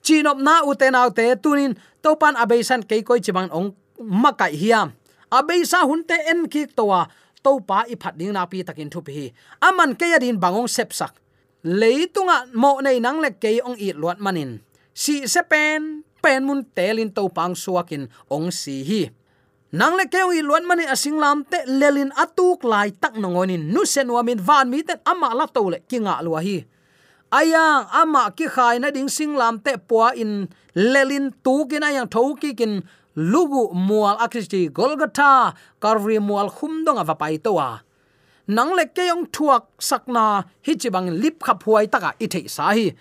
chinop 0.05 0.37
na 0.41 0.63
uten 0.65 0.95
autte 0.95 1.37
tunin, 1.41 1.77
topan 2.01 2.35
abesan 2.37 2.83
ke 2.83 3.01
koi 3.05 3.21
chibang 3.21 3.49
ong 3.53 3.73
makai 4.01 4.53
hiam. 4.53 4.93
Abeisa 5.27 5.83
hunte 5.83 6.15
en 6.27 6.47
ki 6.47 6.71
towa, 6.71 7.07
topa 7.43 7.83
i 7.91 7.95
phat 7.99 8.15
ding 8.15 8.31
na 8.31 8.47
pi 8.47 8.63
takin 8.63 8.87
thu 8.87 9.03
pi. 9.03 9.33
Aman 9.59 9.95
ke 9.99 10.07
yadin 10.15 10.39
bangong 10.39 10.67
sep 10.67 10.95
sak. 10.95 11.15
Leitunga 11.67 12.47
mo 12.55 12.79
nei 12.79 13.03
nang 13.03 13.19
le 13.19 13.35
ke 13.35 13.59
ong 13.59 13.75
i 13.75 13.91
luat 13.91 14.23
manin. 14.23 14.63
Si 14.95 15.27
sepen 15.27 16.01
pen 16.01 16.07
pen 16.21 16.43
mun 16.43 16.61
telin 16.75 17.07
topang 17.13 17.55
suakin 17.55 18.11
ong 18.27 18.51
si 18.51 18.83
hi. 18.83 19.01
Nang 19.75 19.99
le 19.99 20.07
ke 20.07 20.19
i 20.31 20.39
luat 20.39 20.63
mani 20.63 20.87
asing 20.87 21.19
lam 21.19 21.43
te 21.43 21.59
lelin 21.67 22.11
atuk 22.15 22.63
lai 22.63 22.91
tak 22.91 23.19
nongonin. 23.19 23.67
Nu 23.67 23.83
sen 23.83 24.07
wamin 24.11 24.39
van 24.39 24.67
mi 24.71 24.83
ten 24.83 24.99
ama 25.03 25.35
la 25.35 25.45
to 25.47 25.63
le 25.67 25.83
kinga 25.87 26.23
lua 26.23 26.39
hi 26.39 26.63
ayang, 27.31 27.87
ama 27.91 28.31
ki 28.31 28.47
khai 28.47 28.79
na 28.79 28.91
ding 28.91 29.09
sing 29.09 29.35
lam 29.35 29.59
te 29.59 29.77
puа 29.77 30.11
in 30.15 30.47
lelin 30.75 31.33
tu 31.43 31.65
kin 31.69 31.83
ayang 31.83 32.09
tho 32.09 32.35
ki 32.35 32.53
kin 32.53 32.83
lugu 33.15 33.73
mual 33.73 34.17
akristi 34.17 34.69
golgotha 34.69 35.53
karvi 35.81 36.19
mual 36.19 36.49
khumdong 36.49 36.99
ava 36.99 37.15
pai 37.15 37.37
towa. 37.37 37.81
Nang 38.47 38.71
le 38.75 38.85
ke 38.85 39.03
yong 39.11 39.25
thuak 39.35 39.63
sakna 39.79 40.45
hi 40.65 40.73
chi 40.81 40.89
bang 40.89 41.09
lip 41.21 41.43
khap 41.43 41.63
huai 41.63 41.85
taka 41.91 42.15
i 42.19 42.27
thei 42.27 42.47
sa 42.47 42.71
hi. 42.71 42.91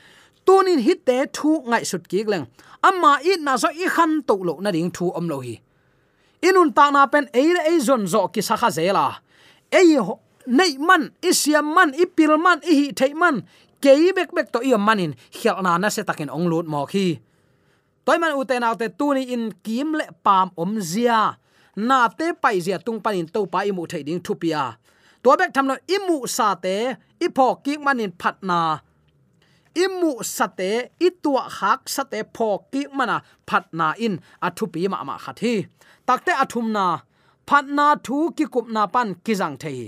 Tunin 0.47 0.81
hi 0.87 0.95
te 1.07 1.27
thu 1.37 1.63
ngai 1.71 1.85
sut 1.91 2.09
ki 2.11 2.25
leng 2.33 2.47
ama 2.83 3.19
i 3.23 3.37
na 3.39 3.57
so 3.57 3.69
i 3.69 3.87
khan 3.95 4.23
to 4.27 4.35
lo 4.49 4.55
na 4.61 4.71
ding 4.71 4.91
thu 4.91 5.13
om 5.19 5.29
lo 5.29 5.39
hi. 5.47 5.55
Inun 6.43 6.75
ta 6.77 6.91
na 6.91 7.07
pen 7.07 7.27
e 7.33 7.43
e 7.73 7.75
zon 7.79 8.07
zo 8.07 8.27
ki 8.35 8.41
sa 8.43 8.55
kha 8.61 8.71
zela 8.71 9.07
e 9.71 9.83
nei 10.47 10.79
man 10.79 11.11
isiam 11.23 11.75
man 11.75 11.91
ipil 11.95 12.39
man, 12.39 12.63
i 12.63 12.75
hi 12.79 12.87
thei 12.95 13.13
man 13.15 13.43
ke 13.83 13.93
bek 14.17 14.31
bek 14.37 14.49
to 14.55 14.59
iom 14.69 14.83
manin 14.89 15.13
khial 15.37 15.63
na 15.65 15.79
na 15.83 15.89
se 15.89 16.03
takin 16.09 16.31
ong 16.37 16.47
lut 16.51 16.67
mo 16.73 16.87
khi. 16.93 17.19
Toy 18.05 18.19
man 18.23 18.39
uten 18.41 18.67
autte 18.67 18.87
tuni 18.99 19.23
in 19.35 19.45
kim 19.65 19.89
le 19.99 20.07
pam 20.25 20.49
om 20.63 20.73
zia. 20.81 21.21
Na 21.89 22.09
te 22.09 22.27
pai 22.43 22.57
zia 22.65 22.79
tung 22.79 23.01
panin 23.05 23.27
to 23.35 23.41
pa 23.53 23.61
imu 23.69 23.83
thei 23.91 24.03
ding 24.07 24.23
thupia 24.27 24.65
to 25.27 25.35
bek 25.41 25.51
thamno 25.55 25.75
imu 25.97 26.17
sa 26.37 26.49
te 26.65 26.77
ipo 27.27 27.47
ki 27.65 27.73
manin 27.85 28.13
phatna 28.21 28.61
imu 29.85 30.13
sate 30.37 30.71
itua 31.07 31.45
hak 31.59 31.81
sate 31.95 32.19
pho 32.37 32.49
ki 32.73 32.83
mana 32.97 33.17
phatna 33.49 33.89
in 34.07 34.15
athupi 34.47 34.81
ma 34.93 34.99
ma 35.09 35.15
khathi 35.25 35.55
takte 36.07 36.33
phát 37.49 37.67
na. 37.79 37.87
Thu 38.07 38.19
ki 38.37 38.45
kupna 38.55 38.83
pan 38.95 39.09
kizang 39.25 39.57
thei 39.63 39.81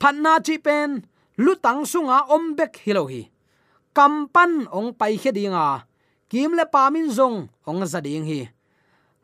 phatna 0.00 0.32
chi 0.46 0.54
pen 0.66 0.88
lutang 1.38 1.86
sunga 1.86 2.28
ombek 2.28 2.76
hilohi 2.84 3.30
kampan 3.94 4.66
ong 4.72 4.92
pai 4.96 5.16
khedinga 5.16 5.84
kim 6.32 6.56
le 6.56 6.64
pamin 6.64 7.12
zong 7.12 7.48
ong 7.68 7.84
zading 7.84 8.24
hi. 8.24 8.48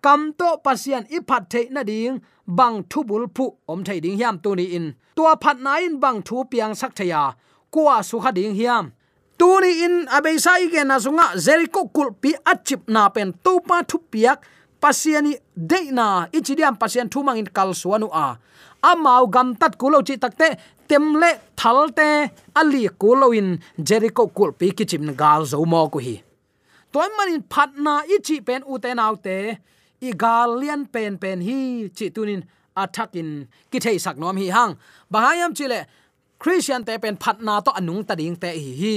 Kam 0.04 0.32
to 0.38 0.60
pasian 0.64 1.04
i 1.10 1.18
phat 1.26 1.50
the 1.50 1.66
na 1.74 1.82
ding, 1.82 2.20
bang 2.46 2.84
thu 2.90 3.02
bul 3.02 3.26
phu 3.34 3.56
om 3.66 3.82
thei 3.82 3.98
ding 4.00 4.18
hiam 4.18 4.38
tu 4.42 4.54
ni 4.54 4.64
in. 4.76 4.94
Tua 5.16 5.34
phat 5.42 5.58
na 5.58 5.78
in 5.78 5.98
bang 5.98 6.22
thu 6.22 6.44
piang 6.44 6.74
sak 6.76 6.94
thaya 6.94 7.34
kwa 7.72 8.02
su 8.02 8.20
kha 8.20 8.30
ding 8.30 8.54
hiam. 8.54 8.92
Tu 9.38 9.48
ni 9.60 9.70
in 9.84 10.06
abe 10.16 10.38
sai 10.38 10.68
ge 10.72 10.84
na 10.84 10.98
sunga 10.98 11.34
jericho 11.44 11.88
kul 11.94 12.12
pi 12.22 12.30
achip 12.44 12.80
na 12.88 13.08
pen 13.08 13.32
to 13.44 13.60
pa 13.68 13.82
thu 13.82 13.98
piak. 14.12 14.38
Pasiani 14.80 15.34
de 15.56 15.90
na 15.90 16.26
ichidiam 16.36 16.78
pasian 16.78 17.10
thu 17.10 17.24
mangin 17.26 17.48
kal 17.56 17.70
suanu 17.74 18.08
a 18.12 18.38
amau 18.82 19.26
gam 19.26 19.54
tat 19.54 19.78
kulo 19.80 20.02
chi 20.06 20.16
takte 20.16 20.48
temle 20.88 21.30
thalte 21.56 22.30
ali 22.54 22.88
kulo 23.00 23.32
in 23.38 23.58
jericho 23.88 24.26
kul 24.36 24.52
pi 24.58 24.70
kichim 24.76 25.14
gal 25.16 25.44
zo 25.44 25.64
mo 25.64 25.88
ku 25.88 25.98
hi. 25.98 26.16
Toy 26.92 27.08
manin 27.16 27.42
phatna 27.52 27.94
ichi 28.14 28.40
pen 28.40 28.62
uten 28.72 28.98
autte 28.98 29.36
i 30.00 30.10
galian 30.22 30.86
pen 30.92 31.18
pen 31.22 31.38
hi 31.40 31.58
chi 31.96 32.06
tunin 32.14 32.42
attackin 32.82 33.30
ki 33.70 33.78
thei 33.84 33.98
sak 34.04 34.16
nom 34.16 34.36
hi 34.36 34.48
hang. 34.56 34.72
Bahayam 35.12 35.52
chile 35.58 35.80
christian 36.38 36.84
te 36.86 36.94
pen 37.02 37.16
phatna 37.22 37.54
to 37.64 37.70
anung 37.78 38.02
ta 38.08 38.14
ding 38.14 38.36
te 38.42 38.50
hi 38.64 38.72
hi. 38.82 38.96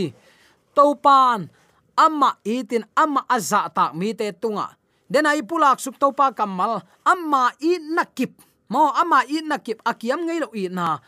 Topan 0.75 1.49
amma 1.97 2.29
itin 2.45 2.83
amma 2.95 3.21
azza 3.35 3.61
ta 3.75 3.91
mi 3.99 4.13
te 4.13 4.31
tunga. 4.41 4.67
Den 5.11 5.27
ai 5.27 5.41
pulak 5.49 5.77
suk 5.83 5.99
topa 5.99 6.31
kamal 6.31 6.79
amma 7.03 7.51
i 7.59 7.71
nakip 7.95 8.31
mo 8.71 8.87
amma 8.95 9.27
na 9.43 9.57
kip 9.59 9.83
akiam 9.83 10.23
ngei 10.23 10.39
lo 10.39 10.47
i 10.55 10.71
na. 10.71 10.99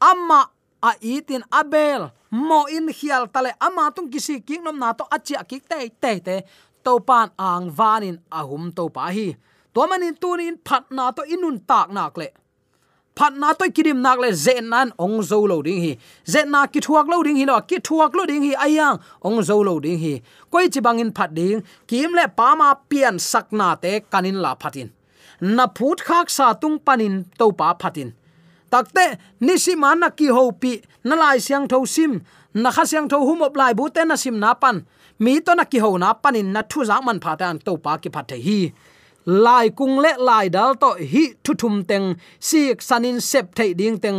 Amma 0.00 0.40
a 0.82 0.92
itin 1.00 1.42
abel. 1.50 2.12
Mo 2.30 2.66
in 2.68 2.88
hial 2.88 3.24
tale 3.32 3.52
ama 3.60 3.90
tung 3.90 4.10
kisi 4.12 4.44
king 4.44 4.62
nom 4.62 4.78
na 4.78 4.92
to 4.92 5.04
achia 5.08 5.40
ki 5.48 5.58
te 5.60 5.88
te 6.02 6.20
te. 6.20 6.36
To 6.84 7.00
pan 7.00 7.32
ang 7.38 7.72
vanin 7.72 8.20
ahum 8.30 8.72
to 8.76 8.88
pa 8.92 9.08
hi. 9.08 9.36
To 9.74 9.88
manin 9.88 10.14
tunin 10.14 10.60
phat 10.66 10.84
na 10.92 11.10
to 11.10 11.22
inun 11.24 11.64
tak 11.66 11.88
nak 11.90 12.16
le. 12.20 12.28
Phat 13.16 13.32
na 13.32 13.52
to 13.56 13.64
kirim 13.72 13.98
nak 14.04 14.20
le. 14.20 14.32
Zen 14.36 14.68
nan 14.68 14.92
ong 15.00 15.24
zo 15.24 15.40
lo 15.48 15.62
ding 15.62 15.80
hi. 15.80 15.92
Zen 16.24 16.52
na 16.52 16.66
ki 16.66 16.80
thuak 16.84 17.08
lo 17.08 17.24
ding 17.24 17.40
hi 17.40 17.44
lo. 17.48 17.56
Ki 17.64 17.80
thuak 17.80 18.12
lo 18.12 18.28
ding 18.28 18.44
hi 18.44 18.52
ayang 18.60 19.00
ong 19.24 19.40
zo 19.40 19.56
lo 19.64 19.80
ding 19.80 19.98
hi. 19.98 20.14
Koi 20.52 20.68
chi 20.68 20.80
bangin 20.84 21.10
phat 21.16 21.32
ding. 21.32 21.64
Kim 21.88 22.12
le 22.12 22.28
pa 22.28 22.54
ma 22.54 22.76
pian 22.76 23.16
sak 23.18 23.52
na 23.52 23.74
te 23.74 24.04
kanin 24.12 24.36
la 24.44 24.52
phatin 24.54 24.99
na 25.40 25.66
phut 25.66 25.98
khak 26.04 26.30
sa 26.30 26.52
tung 26.52 26.78
panin 26.78 27.24
to 27.38 27.52
pa 27.52 27.74
phatin. 27.74 28.12
Takte 28.70 29.18
nisi 29.40 29.74
mana 29.74 30.10
ki 30.10 30.28
ho 30.36 30.50
pi, 30.52 30.80
na 31.04 31.14
lai 31.16 31.38
siang 31.38 31.66
tho 31.68 31.84
sim, 31.84 32.20
na 32.54 32.70
kha 32.70 32.84
siang 32.84 33.08
tho 33.08 33.18
hum 33.26 33.42
op 33.42 33.56
lai 33.56 33.72
bu 33.74 33.88
te 33.90 34.04
na 34.04 34.16
sim 34.16 34.38
na 34.38 34.54
pan. 34.54 34.86
Mi 35.18 35.40
to 35.40 35.54
na 35.54 35.64
ki 35.64 35.78
ho 35.78 35.96
na 35.96 36.12
panin 36.14 36.52
na 36.52 36.62
thu 36.62 36.84
za 36.84 37.00
man 37.00 37.20
pha 37.20 37.34
tan 37.40 37.58
to 37.58 37.76
pa 37.76 37.96
ki 37.96 38.08
phat 38.14 38.28
the 38.28 38.36
hi. 38.46 38.72
Lai 39.26 39.68
kung 39.78 39.96
le 40.04 40.12
lai 40.18 40.48
dal 40.48 40.74
to 40.82 40.88
hi 41.12 41.24
thu 41.44 41.52
thum 41.54 41.84
teng, 41.84 42.16
si 42.38 42.60
sanin 42.78 43.20
sep 43.20 43.54
thei 43.54 43.74
ding 43.74 43.98
teng, 43.98 44.18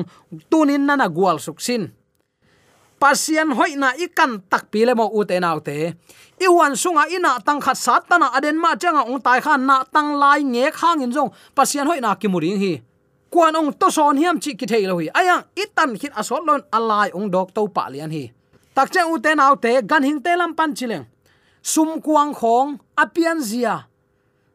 tunin 0.51 0.85
na 0.87 0.95
na 0.95 1.07
gwal 1.07 1.37
suk 1.39 1.59
sin 1.61 1.83
pasian 3.01 3.49
hoi 3.57 3.73
na 3.81 3.97
ikan 3.97 4.45
tak 4.45 4.69
pile 4.69 4.93
mo 4.93 5.09
ute 5.09 5.33
te 5.33 5.41
nau 5.41 5.57
te. 5.57 5.77
I 6.37 6.47
wan 6.47 6.77
sunga 6.77 7.09
ina 7.09 7.41
tang 7.41 7.57
khat 7.57 7.77
sat 7.77 8.05
tana 8.05 8.29
aden 8.37 8.61
ma 8.61 8.77
changa 8.77 9.01
ong 9.09 9.21
tai 9.25 9.41
khan 9.41 9.65
na 9.65 9.81
tang 9.93 10.13
lai 10.21 10.45
nge 10.45 10.69
khang 10.79 11.01
in 11.01 11.11
jong 11.15 11.33
pasian 11.57 11.89
hoi 11.89 11.99
na 11.99 12.13
ki 12.13 12.27
muring 12.29 12.61
hi. 12.61 12.73
Kwan 13.33 13.57
ong 13.57 13.73
to 13.79 13.89
son 13.89 14.17
hiam 14.21 14.37
chi 14.43 14.53
ki 14.53 14.65
thei 14.69 14.85
lo 14.85 15.01
hi. 15.01 15.09
Ayang, 15.19 15.41
itan 15.57 15.97
hit 15.97 16.13
asol 16.13 16.45
lon 16.45 16.61
alai 16.77 17.09
ong 17.17 17.27
dok 17.33 17.49
to 17.55 17.65
pa 17.75 17.89
lian 17.89 18.13
hi. 18.13 18.29
Tak 18.75 18.87
che 18.93 19.01
ute 19.01 19.23
te 19.23 19.35
nau 19.35 19.57
gan 19.89 20.03
hing 20.03 20.21
te 20.21 20.31
lam 20.37 20.53
pan 20.53 20.71
chileng. 20.77 21.05
Sum 21.61 22.01
kuang 22.05 22.33
khong, 22.33 22.77
apian 22.97 23.41
zia. 23.41 23.75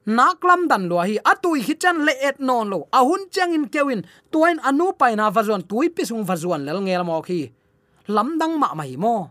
Naklam 0.06 0.70
dan 0.70 0.86
lo 0.90 1.02
hi, 1.02 1.18
atui 1.18 1.62
hi 1.66 1.74
chan 1.74 1.98
le 2.06 2.14
et 2.28 2.38
non 2.38 2.68
lo. 2.70 2.86
Ahun 2.92 3.26
chang 3.34 3.54
in 3.54 3.66
kewin, 3.66 4.06
tuain 4.30 4.58
anu 4.62 4.92
pai 4.98 5.14
na 5.16 5.30
vazuan 5.30 5.62
tui 5.62 5.90
pisung 5.90 6.22
vazuan 6.22 6.62
lel 6.66 6.78
ngel 6.82 7.02
mo 7.02 7.22
khi 7.22 7.50
lamdang 8.08 8.58
ma 8.58 8.74
mai 8.74 8.96
mo. 8.96 9.30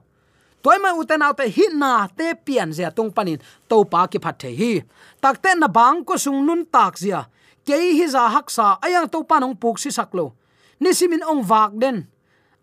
Toy 0.65 0.81
mai 0.81 0.97
uten 0.97 1.21
autte 1.21 1.45
hi 1.45 1.65
na 1.77 2.09
te 2.09 2.33
pian 2.33 2.73
zia 2.73 2.89
tung 2.89 3.13
panin 3.13 3.37
to 3.69 3.85
pa 3.85 4.07
ki 4.09 4.17
phat 4.17 4.39
the 4.41 4.49
hi. 4.49 4.81
Takte 5.21 5.53
na 5.53 5.67
bang 5.67 6.01
ko 6.01 6.17
sung 6.17 6.41
nun 6.45 6.65
tak 6.65 6.97
zia. 6.97 7.29
Ke 7.65 7.77
hi 7.77 8.05
za 8.09 8.25
hak 8.29 8.49
sa 8.49 8.77
ayang 8.81 9.05
to 9.05 9.21
pa 9.29 9.37
nong 9.37 9.53
puk 9.61 9.77
si 9.77 9.93
saklo 9.93 10.33
ni 10.79 10.91
simin 10.93 11.23
ong 11.23 11.43
vak 11.45 11.71
den. 11.77 12.07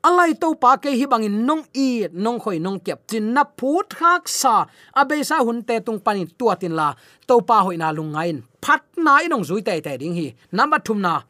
Alai 0.03 0.35
to 0.35 0.59
pa 0.59 0.75
ke 0.83 0.91
hi 0.99 1.07
bangin 1.07 1.47
nong 1.47 1.63
i 1.79 2.11
nong 2.11 2.43
khoi 2.43 2.59
nong 2.59 2.83
kep 2.83 3.07
chin 3.07 3.31
na 3.31 3.47
phut 3.47 3.87
khak 3.95 4.27
sa 4.27 4.67
abe 4.99 5.23
sa 5.23 5.39
hun 5.47 5.63
te 5.63 5.79
tung 5.79 6.03
panin 6.03 6.27
tua 6.27 6.59
tin 6.59 6.75
la 6.75 6.91
to 7.27 7.39
pa 7.47 7.63
hoi 7.63 7.79
na 7.79 7.95
lungain 7.95 8.43
phat 8.59 8.83
na 8.99 9.23
inong 9.23 9.47
zui 9.47 9.63
te 9.63 9.79
te 9.79 9.95
ding 9.95 10.15
hi. 10.19 10.35
Number 10.51 10.83
thum 10.83 10.99
na 11.07 11.23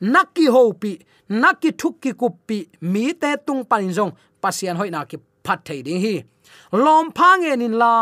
nakki 0.00 0.48
ho 0.48 0.72
pi 0.72 0.96
nakki 1.42 1.70
thuk 1.80 1.94
ki 2.02 2.12
kup 2.20 2.50
mi 2.92 3.04
te 3.22 3.30
tung 3.46 3.62
panin 3.70 3.92
jong 3.96 4.12
pasian 4.42 4.76
hoi 4.80 4.90
na 4.90 5.04
ki 5.10 5.16
phat 5.44 5.58
thei 5.66 5.80
ding 5.86 6.00
hi. 6.04 6.14
Lom 6.84 7.06
phangen 7.18 7.62
in 7.66 7.74
la, 7.82 7.92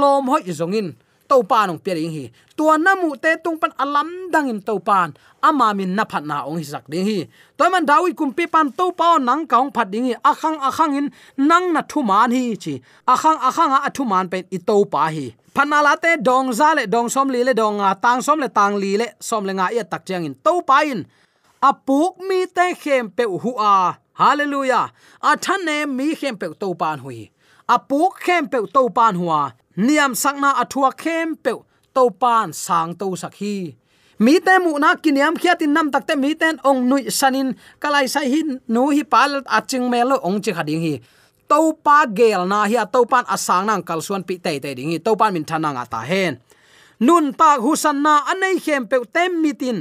lom 0.00 0.24
hoi 0.32 0.42
zongin 0.60 0.88
to 1.28 1.36
pa 1.50 1.66
nong 1.66 1.80
pe 1.84 1.94
ding 1.98 2.12
hi. 2.16 2.24
Tua 2.56 2.74
namu 2.78 3.08
te 3.22 3.30
tung 3.44 3.58
pan 3.60 3.72
alam 3.84 4.08
dang 4.32 4.48
in 4.52 4.60
to 4.68 4.74
pan 4.88 5.12
ama 5.42 5.74
min 5.78 5.94
na 5.96 6.04
phat 6.10 6.24
na 6.30 6.36
ong 6.48 6.58
hi 6.60 6.64
sak 6.72 6.84
ding 6.92 7.06
hi. 7.10 7.18
Toy 7.56 7.68
man 7.72 7.84
dawi 7.90 8.10
kum 8.18 8.30
pi 8.32 8.44
pan 8.54 8.72
to 8.78 8.86
pa 8.98 9.18
nang 9.28 9.46
kaung 9.46 9.70
phat 9.76 9.88
ding 9.92 10.06
hi. 10.08 10.14
Akhang 10.30 10.58
akhang 10.68 10.96
in, 10.98 11.06
nang 11.50 11.66
na 11.74 11.82
thu 11.90 12.02
man 12.10 12.30
hi 12.36 12.56
chi. 12.62 12.74
Akhang 13.12 13.38
akhang 13.48 13.72
a 13.88 13.90
thu 13.96 14.04
man 14.04 14.26
pen 14.32 14.44
i 14.56 14.58
to 14.68 14.76
pa 14.92 15.04
hi 15.16 15.26
phanala 15.58 15.92
te 15.98 16.10
dong 16.28 16.52
za 16.58 16.74
le 16.78 16.86
dong 16.86 17.08
som 17.14 17.26
li 17.34 17.40
le 17.42 17.52
dong 17.60 17.76
nga 17.80 17.90
tang 18.04 18.20
som 18.22 18.38
le 18.38 18.48
tang 18.58 18.74
li 18.82 18.92
le 19.00 19.06
som 19.28 19.42
le 19.48 19.52
nga 19.58 19.66
ya 19.76 19.82
tak 19.92 20.02
chang 20.06 20.24
in 20.28 20.34
to 20.46 20.52
pa 20.68 20.76
in 20.86 21.02
apuk 21.62 22.18
mi 22.28 22.46
te 22.46 22.74
khem 22.74 23.10
pe 23.10 23.24
hu 23.24 23.52
a 23.58 23.98
hallelujah. 24.20 24.92
A 25.22 25.36
thane 25.36 25.86
mi 25.86 26.14
khem 26.14 26.36
pe 26.36 26.46
to 26.60 26.74
pan 26.74 26.98
hui. 26.98 27.30
Apuk 27.68 28.12
khem 28.24 28.48
pe 28.48 28.58
to 28.74 28.88
pan 28.90 29.14
hua. 29.20 29.52
Niam 29.76 30.12
sakna 30.22 30.50
athua 30.62 30.90
khem 31.02 31.36
pe 31.36 31.52
to 31.94 32.10
pan 32.10 32.52
sang 32.52 32.94
to 32.94 33.06
sakhi 33.22 33.74
mi 34.18 34.34
te 34.42 34.58
mu 34.58 34.74
na 34.82 34.98
kiniam 34.98 35.34
khiatin 35.38 35.70
nam 35.70 35.90
takte 35.94 36.18
mi 36.18 36.34
ten 36.34 36.58
ong 36.66 36.90
nui 36.90 37.06
sanin 37.10 37.54
kalai 37.78 38.06
sai 38.10 38.26
hin 38.26 38.58
nu 38.66 38.90
hi 38.90 39.02
pal 39.06 39.42
aching 39.46 39.86
melo 39.86 40.18
ong 40.26 40.42
chi 40.42 40.50
khading 40.50 40.82
hi. 40.82 40.94
To 41.48 41.72
pa 41.84 42.04
gel 42.18 42.42
na 42.50 42.66
hi 42.66 42.76
to 42.92 43.00
pan 43.06 43.24
asang 43.34 43.64
nang 43.70 43.82
kalsuan 43.86 44.26
pi 44.26 44.34
te 44.44 44.58
te 44.58 44.74
ding 44.74 44.90
hi. 44.90 44.98
To 44.98 45.14
pan 45.14 45.30
min 45.34 45.46
thana 45.46 45.70
nga 45.70 45.84
ta 45.86 46.00
hen. 46.02 46.42
Nun 47.06 47.30
ta 47.38 47.62
husan 47.62 48.02
na 48.02 48.26
anei 48.30 48.58
khem 48.58 48.90
pe 48.90 48.98
tem 49.14 49.30
mitin 49.42 49.78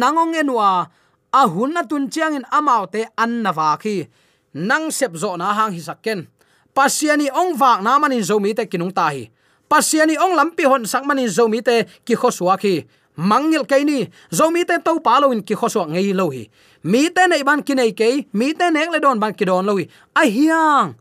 nangong 0.00 0.36
enwa 0.36 0.92
a 1.32 1.46
hun 1.48 1.72
na 1.72 1.82
tun 1.82 2.10
chiang 2.10 2.34
in 2.34 2.44
amau 2.50 2.90
te 2.90 3.06
an 3.16 3.42
na 3.42 3.52
wa 3.52 3.76
khi. 3.76 4.06
Nang 4.54 4.90
sep 4.90 5.14
zo 5.14 5.36
na 5.36 5.54
hang 5.54 5.72
hi 5.72 5.80
sakken 5.80 6.26
pasiani 6.74 7.28
ong 7.30 7.58
wak 7.58 7.82
na 7.82 7.98
manin 7.98 8.22
zomi 8.22 8.54
te 8.54 8.64
kinung 8.66 8.94
ta 8.94 9.10
hi. 9.10 9.28
Pasiani 9.68 10.16
ong 10.18 10.34
lampi 10.38 10.64
hon 10.66 10.86
sak 10.86 11.04
manin 11.04 11.28
zomi 11.28 11.60
te 11.62 11.84
ki 12.06 12.14
khoswa 12.16 12.56
khi. 12.56 12.86
Mangil 13.20 13.66
ke 13.68 13.82
ni 13.84 14.08
zomi 14.32 14.64
te 14.64 14.78
to 14.80 14.96
pa 15.04 15.20
lo 15.20 15.30
in 15.34 15.42
ki 15.42 15.54
khoswa 15.54 15.86
ngei 15.90 16.14
lo 16.14 16.30
hi. 16.30 16.48
Mi 16.82 17.10
te 17.10 17.26
nei 17.28 17.42
ban 17.44 17.62
ki 17.62 17.74
nei 17.76 17.92
ke 17.92 18.24
mi 18.32 18.54
te 18.54 18.70
nek 18.70 18.90
le 18.94 18.98
don 19.04 19.20
ban 19.20 19.34
ki 19.34 19.44
don 19.44 19.66
lo 19.66 19.76
hi. 19.76 19.84
A 20.16 20.24
hiang! 20.24 20.96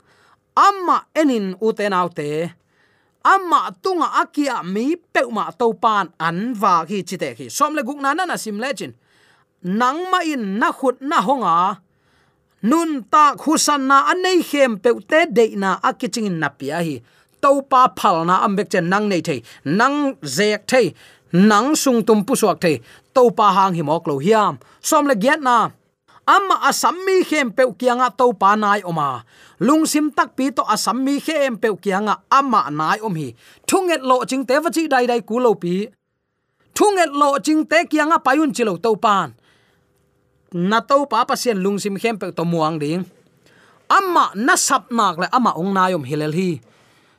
Amma 0.60 1.08
enin 1.16 1.56
u 1.62 1.72
te 1.72 1.88
nau 1.90 2.10
te. 2.12 2.52
Amma 3.24 3.72
tunga 3.84 4.20
akia 4.20 4.64
mi 4.64 4.96
peuma 4.96 5.52
to 5.56 5.72
pan 5.74 6.12
an 6.20 6.56
wa 6.60 6.84
hi 6.84 7.04
chite 7.08 7.36
khi. 7.38 7.48
Som 7.48 7.76
le 7.76 7.84
guk 7.88 8.02
na 8.02 8.14
na 8.14 8.36
sim 8.36 8.60
le 8.60 8.74
chin 8.74 8.92
nang 9.64 10.12
ma 10.12 10.20
in 10.24 10.60
na 10.60 10.72
khut 10.72 11.02
na 11.02 11.22
honga 11.22 11.78
nun 12.62 13.04
ta 13.12 13.36
khusan 13.36 13.88
na 13.88 13.98
anei 14.12 14.40
khem 14.50 14.78
pe 14.84 14.90
te 15.10 15.20
de 15.26 15.56
na 15.56 15.80
akiching 15.84 16.32
na 16.40 16.50
pia 16.50 16.80
hi. 16.88 17.02
To 17.42 17.62
pa 17.72 17.88
phal 17.96 18.26
na 18.26 18.36
ambek 18.46 18.68
chen 18.72 18.90
nang 18.90 19.08
nei 19.10 19.22
thei. 19.22 19.40
Nang 19.64 20.16
zek 20.36 20.68
thei. 20.68 20.94
Nang 21.32 21.76
sung 21.76 22.04
tum 22.08 22.24
pu 22.28 22.36
suak 22.36 22.58
thei. 22.64 22.76
To 23.16 23.30
pa 23.38 23.48
hang 23.56 23.74
hi 23.78 23.82
mok 23.82 24.08
lo 24.08 24.16
hiam. 24.20 24.54
Som 24.82 25.08
le 25.08 25.16
giat 25.16 25.40
na. 25.42 25.70
Amma 26.28 26.56
asammi 26.70 27.24
khem 27.30 27.52
pe 27.52 27.64
kianga 27.80 28.10
to 28.18 28.26
pa 28.42 28.56
nai 28.56 28.82
oma 28.90 29.24
lungsim 29.60 30.12
tak 30.18 30.30
pi 30.38 30.46
to 30.52 30.64
asammi 30.64 31.16
khem 31.26 31.58
pe 31.62 31.70
kianga 31.84 32.16
amma 32.30 32.62
nai 32.72 33.00
om 33.08 33.16
hi. 33.16 33.34
Thunget 33.68 34.02
lo 34.10 34.24
ching 34.30 34.44
te 34.46 34.56
wa 34.64 34.70
chi 34.76 34.88
dai 34.88 35.06
dai 35.08 35.22
ku 35.22 35.40
lo 35.40 35.54
pi. 35.54 35.88
Thunget 36.76 37.12
lo 37.22 37.30
ching 37.46 37.66
te 37.72 37.78
kianga 37.92 38.18
payun 38.26 38.52
chi 38.56 38.64
lo 38.64 38.78
to 38.78 38.96
pan 38.96 39.39
na 40.54 40.80
to 40.82 41.06
pa 41.06 41.26
pa 41.26 41.36
sian 41.36 41.62
lungsim 41.64 41.96
khem 42.02 42.18
pe 42.18 42.32
to 42.32 42.44
muang 42.46 42.80
ding. 42.80 43.06
Amma 43.90 44.32
na 44.36 44.56
sap 44.56 44.92
nak 44.92 45.18
le 45.18 45.28
ama 45.32 45.52
ong 45.58 45.74
na 45.74 45.88
yom 45.94 46.04
hilel 46.10 46.34
hi. 46.34 46.62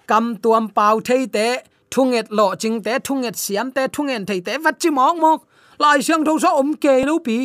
Kam 0.07 0.37
tuam 0.43 0.69
pau 0.77 1.01
thei 1.01 1.27
te, 1.27 1.49
thunget 1.91 2.27
lo 2.31 2.55
ching 2.55 2.79
te, 2.83 2.99
thunget 3.07 3.37
siam 3.37 3.71
te 3.71 3.83
thungen 3.95 4.27
thei 4.29 4.41
te 4.47 4.59
wat 4.65 4.77
chi 4.83 4.91
mok 4.91 5.17
mok. 5.23 5.41
Lai 5.83 5.99
siang 6.07 6.25
tho 6.25 6.39
so 6.39 6.51
om 6.61 6.75
ke 6.83 7.05
lo 7.09 7.19
pi. 7.19 7.39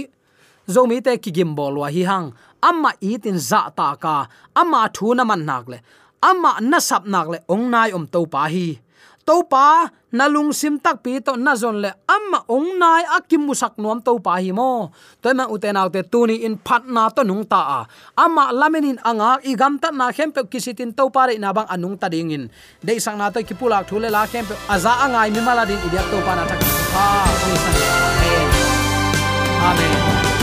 Zo 0.73 0.85
mi 0.85 1.01
te 1.01 1.17
ki 1.17 1.31
gim 1.31 1.55
bol 1.57 1.75
wa 1.81 1.87
hi 1.95 2.03
hang. 2.09 2.33
Amma 2.61 2.91
i 3.01 3.17
tin 3.23 3.39
za 3.39 3.69
ta 3.77 3.95
ka. 3.95 4.15
Amma 4.55 4.89
thu 4.95 5.13
na 5.13 5.23
man 5.23 5.45
nak 5.45 5.65
le. 5.71 5.77
Amma 6.21 6.51
na 6.61 6.79
sap 6.79 7.03
nak 7.05 7.27
le 7.33 7.37
ong 7.53 7.69
nai 7.73 7.89
om 7.97 8.05
to 8.13 8.25
pa 8.25 8.47
hi 8.53 8.67
to 9.25 9.41
pa 9.49 9.89
nalung 10.13 10.53
sim 10.53 10.77
tak 10.77 11.01
pi 11.01 11.19
to 11.19 11.33
na 11.35 11.57
zon 11.57 11.81
le 11.83 11.91
amma 12.05 12.45
ong 12.45 12.77
nai 12.77 13.03
akim 13.17 13.41
musak 13.49 13.73
nuam 13.81 13.99
to 13.99 14.15
pa 14.21 14.37
hi 14.37 14.53
mo 14.53 14.93
to 15.19 15.33
ma 15.33 15.49
uten 15.49 15.75
autte 15.75 16.05
tuni 16.05 16.45
in 16.45 16.55
phat 16.61 16.85
na 16.85 17.09
to 17.09 17.25
nung 17.25 17.43
ta 17.43 17.61
a. 17.77 17.79
Amma 18.15 18.53
lamenin 18.53 19.01
anga, 19.01 19.41
i 19.49 19.57
gam 19.57 19.81
ta 19.81 19.89
na 19.89 20.13
khem 20.15 20.29
pe 20.31 20.45
kisitin 20.45 20.93
to 20.93 21.09
pa 21.09 21.25
re 21.27 21.35
na 21.41 21.49
bang 21.51 21.67
anung 21.73 21.97
ta 21.97 22.07
ding 22.07 22.31
in. 22.31 22.45
De 22.85 22.93
sang 23.01 23.17
na 23.17 23.33
to 23.33 23.41
ki 23.41 23.57
pulak 23.57 23.89
thule 23.89 24.07
la 24.13 24.29
khem 24.29 24.45
pe 24.45 24.55
aza 24.69 24.93
angai 25.03 25.33
mi 25.33 25.41
mala 25.41 25.65
din 25.65 25.81
idiak 25.89 26.05
to 26.13 26.17
pa 26.21 26.33
na 26.37 26.43
tak 26.45 26.61
ha. 26.95 27.05
Amen. 28.05 28.47
Amen. 29.65 30.34